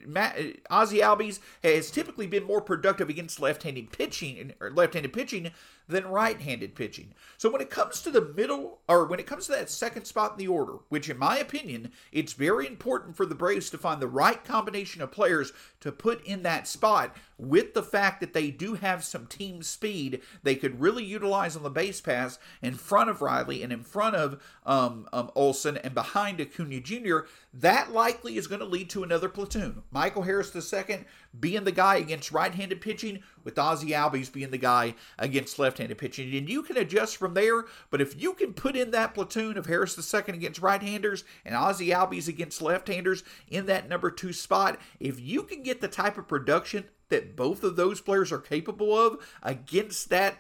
Ozzie 0.69 0.99
Albies 0.99 1.39
has 1.61 1.91
typically 1.91 2.27
been 2.27 2.45
more 2.45 2.61
productive 2.61 3.09
against 3.09 3.41
left-handed 3.41 3.91
pitching 3.91 4.53
or 4.61 4.71
left-handed 4.71 5.11
pitching 5.11 5.51
than 5.87 6.07
right 6.07 6.41
handed 6.41 6.75
pitching. 6.75 7.13
So 7.37 7.49
when 7.51 7.61
it 7.61 7.69
comes 7.69 8.01
to 8.01 8.11
the 8.11 8.33
middle, 8.35 8.79
or 8.87 9.05
when 9.05 9.19
it 9.19 9.27
comes 9.27 9.45
to 9.45 9.53
that 9.53 9.69
second 9.69 10.05
spot 10.05 10.33
in 10.33 10.37
the 10.37 10.47
order, 10.47 10.79
which 10.89 11.09
in 11.09 11.17
my 11.17 11.37
opinion, 11.37 11.91
it's 12.11 12.33
very 12.33 12.67
important 12.67 13.15
for 13.15 13.25
the 13.25 13.35
Braves 13.35 13.69
to 13.69 13.77
find 13.77 14.01
the 14.01 14.07
right 14.07 14.43
combination 14.43 15.01
of 15.01 15.11
players 15.11 15.53
to 15.79 15.91
put 15.91 16.25
in 16.25 16.43
that 16.43 16.67
spot 16.67 17.15
with 17.37 17.73
the 17.73 17.83
fact 17.83 18.19
that 18.19 18.33
they 18.33 18.49
do 18.49 18.73
have 18.75 19.03
some 19.03 19.27
team 19.27 19.61
speed 19.61 20.21
they 20.43 20.55
could 20.55 20.79
really 20.79 21.03
utilize 21.03 21.55
on 21.55 21.63
the 21.63 21.69
base 21.69 22.01
paths 22.01 22.39
in 22.61 22.73
front 22.73 23.09
of 23.09 23.21
Riley 23.21 23.63
and 23.63 23.71
in 23.71 23.83
front 23.83 24.15
of 24.15 24.41
um, 24.65 25.07
um, 25.13 25.31
Olson 25.35 25.77
and 25.77 25.93
behind 25.93 26.41
Acuna 26.41 26.79
Jr., 26.79 27.19
that 27.53 27.91
likely 27.91 28.37
is 28.37 28.47
going 28.47 28.59
to 28.59 28.65
lead 28.65 28.89
to 28.91 29.03
another 29.03 29.29
platoon. 29.29 29.83
Michael 29.91 30.23
Harris 30.23 30.55
II 30.55 31.05
being 31.39 31.63
the 31.63 31.71
guy 31.71 31.97
against 31.97 32.31
right 32.31 32.53
handed 32.53 32.81
pitching, 32.81 33.21
with 33.43 33.57
Ozzie 33.57 33.91
Albies 33.91 34.31
being 34.31 34.51
the 34.51 34.57
guy 34.57 34.95
against 35.17 35.59
left 35.59 35.77
handed 35.77 35.97
pitching. 35.97 36.35
And 36.35 36.49
you 36.49 36.63
can 36.63 36.77
adjust 36.77 37.17
from 37.17 37.33
there, 37.33 37.65
but 37.89 38.01
if 38.01 38.19
you 38.21 38.33
can 38.33 38.53
put 38.53 38.75
in 38.75 38.91
that 38.91 39.13
platoon 39.13 39.57
of 39.57 39.65
Harris 39.65 39.97
II 40.13 40.21
against 40.35 40.61
right 40.61 40.81
handers 40.81 41.23
and 41.45 41.55
Ozzie 41.55 41.89
Albies 41.89 42.27
against 42.27 42.61
left 42.61 42.87
handers 42.87 43.23
in 43.47 43.65
that 43.67 43.87
number 43.87 44.11
two 44.11 44.33
spot, 44.33 44.79
if 44.99 45.19
you 45.19 45.43
can 45.43 45.63
get 45.63 45.81
the 45.81 45.87
type 45.87 46.17
of 46.17 46.27
production 46.27 46.85
that 47.09 47.35
both 47.35 47.63
of 47.63 47.75
those 47.75 48.01
players 48.01 48.31
are 48.31 48.39
capable 48.39 48.97
of 48.97 49.17
against 49.41 50.09
that 50.09 50.37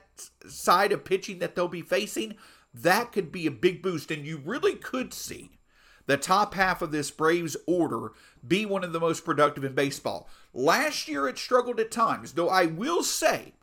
side 0.47 0.91
of 0.91 1.05
pitching 1.05 1.39
that 1.39 1.55
they'll 1.55 1.67
be 1.67 1.81
facing, 1.81 2.35
that 2.73 3.11
could 3.11 3.31
be 3.31 3.47
a 3.47 3.51
big 3.51 3.81
boost. 3.81 4.11
And 4.11 4.25
you 4.25 4.41
really 4.43 4.75
could 4.75 5.13
see 5.13 5.51
the 6.05 6.17
top 6.17 6.53
half 6.53 6.81
of 6.81 6.91
this 6.91 7.11
Braves 7.11 7.57
order 7.67 8.13
be 8.45 8.65
one 8.65 8.83
of 8.83 8.93
the 8.93 8.99
most 8.99 9.25
productive 9.25 9.63
in 9.63 9.73
baseball. 9.73 10.29
Last 10.53 11.07
year 11.07 11.27
it 11.27 11.37
struggled 11.37 11.79
at 11.79 11.91
times, 11.91 12.33
though 12.33 12.49
I 12.49 12.65
will 12.65 13.03
say 13.03 13.53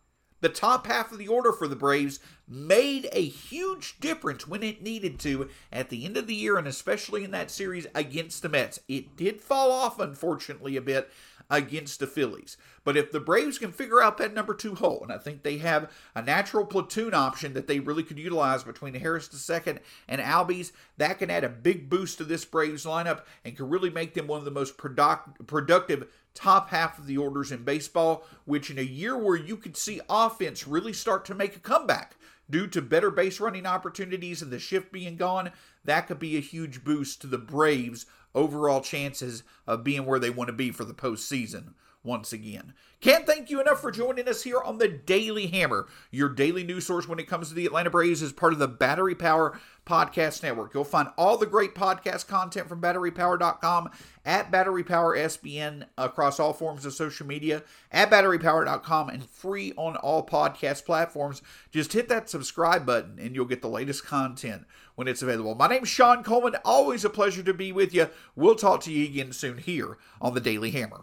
the 0.41 0.51
top 0.51 0.87
half 0.87 1.11
of 1.11 1.17
the 1.17 1.27
order 1.27 1.53
for 1.53 1.67
the 1.67 1.75
Braves 1.75 2.21
made 2.47 3.09
a 3.13 3.25
huge 3.25 3.99
difference 3.99 4.47
when 4.47 4.63
it 4.63 4.83
needed 4.83 5.19
to 5.21 5.49
at 5.73 5.89
the 5.89 6.05
end 6.05 6.19
of 6.19 6.27
the 6.27 6.35
year 6.35 6.59
and 6.59 6.69
especially 6.69 7.25
in 7.25 7.31
that 7.31 7.51
series 7.51 7.87
against 7.95 8.43
the 8.43 8.51
Mets. 8.51 8.79
It 8.87 9.17
did 9.17 9.41
fall 9.41 9.73
off, 9.73 9.99
unfortunately, 9.99 10.77
a 10.77 10.83
bit 10.83 11.11
against 11.51 12.01
the 12.01 12.07
Phillies. 12.07 12.57
But 12.85 12.97
if 12.97 13.13
the 13.13 13.21
Braves 13.21 13.59
can 13.59 13.73
figure 13.73 14.03
out 14.03 14.19
that 14.19 14.35
number 14.35 14.55
two 14.55 14.75
hole, 14.75 15.01
and 15.03 15.13
I 15.13 15.19
think 15.19 15.43
they 15.43 15.59
have 15.59 15.91
a 16.15 16.23
natural 16.23 16.67
platoon 16.67 17.15
option 17.15 17.55
that 17.55 17.67
they 17.67 17.81
really 17.81 18.03
could 18.03 18.19
utilize 18.19 18.63
between 18.63 18.95
Harris 18.95 19.29
II 19.51 19.79
and 20.09 20.21
Albies, 20.21 20.73
that 20.97 21.19
can 21.19 21.31
add 21.31 21.45
a 21.45 21.49
big 21.49 21.89
boost 21.89 22.19
to 22.19 22.25
this 22.25 22.45
Braves 22.45 22.85
lineup 22.85 23.23
and 23.45 23.57
can 23.57 23.69
really 23.69 23.91
make 23.91 24.15
them 24.15 24.27
one 24.27 24.39
of 24.39 24.45
the 24.45 24.51
most 24.51 24.77
product, 24.77 25.47
productive 25.47 26.09
top 26.35 26.71
half 26.71 26.99
of 26.99 27.07
the 27.07 27.17
orders 27.17 27.53
in 27.53 27.63
baseball, 27.63 28.25
which 28.45 28.71
in 28.71 28.79
a 28.79 28.83
year 28.83 29.17
where 29.17 29.37
you 29.37 29.57
could 29.57 29.77
see 29.77 30.01
offense 30.09 30.67
really 30.67 30.93
start 30.93 31.25
to 31.25 31.35
make 31.35 31.57
a 31.57 31.61
comeback 31.61 32.17
due 32.51 32.67
to 32.67 32.83
better 32.83 33.11
base 33.11 33.41
running 33.41 33.67
opportunities 33.67 34.43
and 34.43 34.51
the 34.51 34.59
shift 34.59 34.93
being 34.93 35.17
gone, 35.17 35.51
that 35.85 36.07
could 36.07 36.19
be 36.19 36.37
a 36.37 36.41
huge 36.41 36.85
boost 36.85 37.21
to 37.21 37.27
the 37.27 37.39
Braves' 37.39 38.07
overall 38.35 38.81
chances 38.81 39.43
of 39.67 39.85
being 39.85 40.07
where 40.07 40.19
they 40.19 40.31
want 40.31 40.49
to 40.49 40.53
be 40.55 40.71
for 40.71 40.85
the 40.85 40.95
postseason 40.95 41.75
once 42.05 42.33
again. 42.33 42.75
Can't 43.01 43.27
thank 43.27 43.51
you 43.51 43.61
enough 43.61 43.81
for 43.81 43.91
joining 43.91 44.29
us 44.29 44.43
here 44.43 44.61
on 44.61 44.79
the 44.79 44.89
Daily 44.89 45.47
Hammer, 45.49 45.89
your 46.11 46.29
daily 46.29 46.65
news 46.65 46.87
source 46.87 47.09
when 47.09 47.19
it 47.19 47.29
comes 47.29 47.49
to 47.49 47.55
the 47.55 47.67
Atlanta 47.67 47.91
Braves 47.91 48.23
as 48.23 48.33
part 48.33 48.53
of 48.53 48.59
the 48.59 48.69
Battery 48.69 49.15
Power 49.15 49.59
Podcast 49.85 50.43
Network. 50.43 50.73
You'll 50.73 50.85
find 50.85 51.09
all 51.19 51.37
the 51.37 51.45
great 51.45 51.75
podcast 51.75 52.27
content 52.27 52.69
from 52.69 52.81
batterypower.com 52.81 53.91
at 54.25 54.51
batterypowersbn 54.51 55.85
across 55.99 56.41
all 56.41 56.55
forms 56.55 56.87
of 56.87 56.95
social 56.95 57.27
media 57.27 57.63
at 57.93 58.11
batterypower.com 58.11 59.11
and 59.11 59.29
free 59.29 59.75
on 59.77 59.97
all 59.97 60.25
podcast 60.25 60.87
platforms. 60.87 61.43
Just 61.71 61.93
hit 61.93 62.09
that 62.09 62.31
subscribe 62.31 62.87
button 62.87 63.19
and 63.19 63.35
you'll 63.35 63.45
get 63.45 63.61
the 63.61 63.69
latest 63.69 64.07
content 64.07 64.65
when 64.95 65.09
it's 65.09 65.21
available. 65.21 65.55
My 65.55 65.69
name's 65.69 65.89
Sean 65.89 66.23
Coleman. 66.25 66.57
Always 66.65 67.05
a 67.05 67.11
pleasure 67.11 67.43
to 67.43 67.53
be 67.53 67.71
with 67.71 67.93
you. 67.93 68.09
We'll 68.35 68.55
talk 68.55 68.81
to 68.83 68.93
you 68.93 69.05
again 69.05 69.33
soon 69.33 69.59
here 69.59 69.99
on 70.23 70.33
the 70.33 70.41
Daily 70.41 70.71
Hammer. 70.71 71.03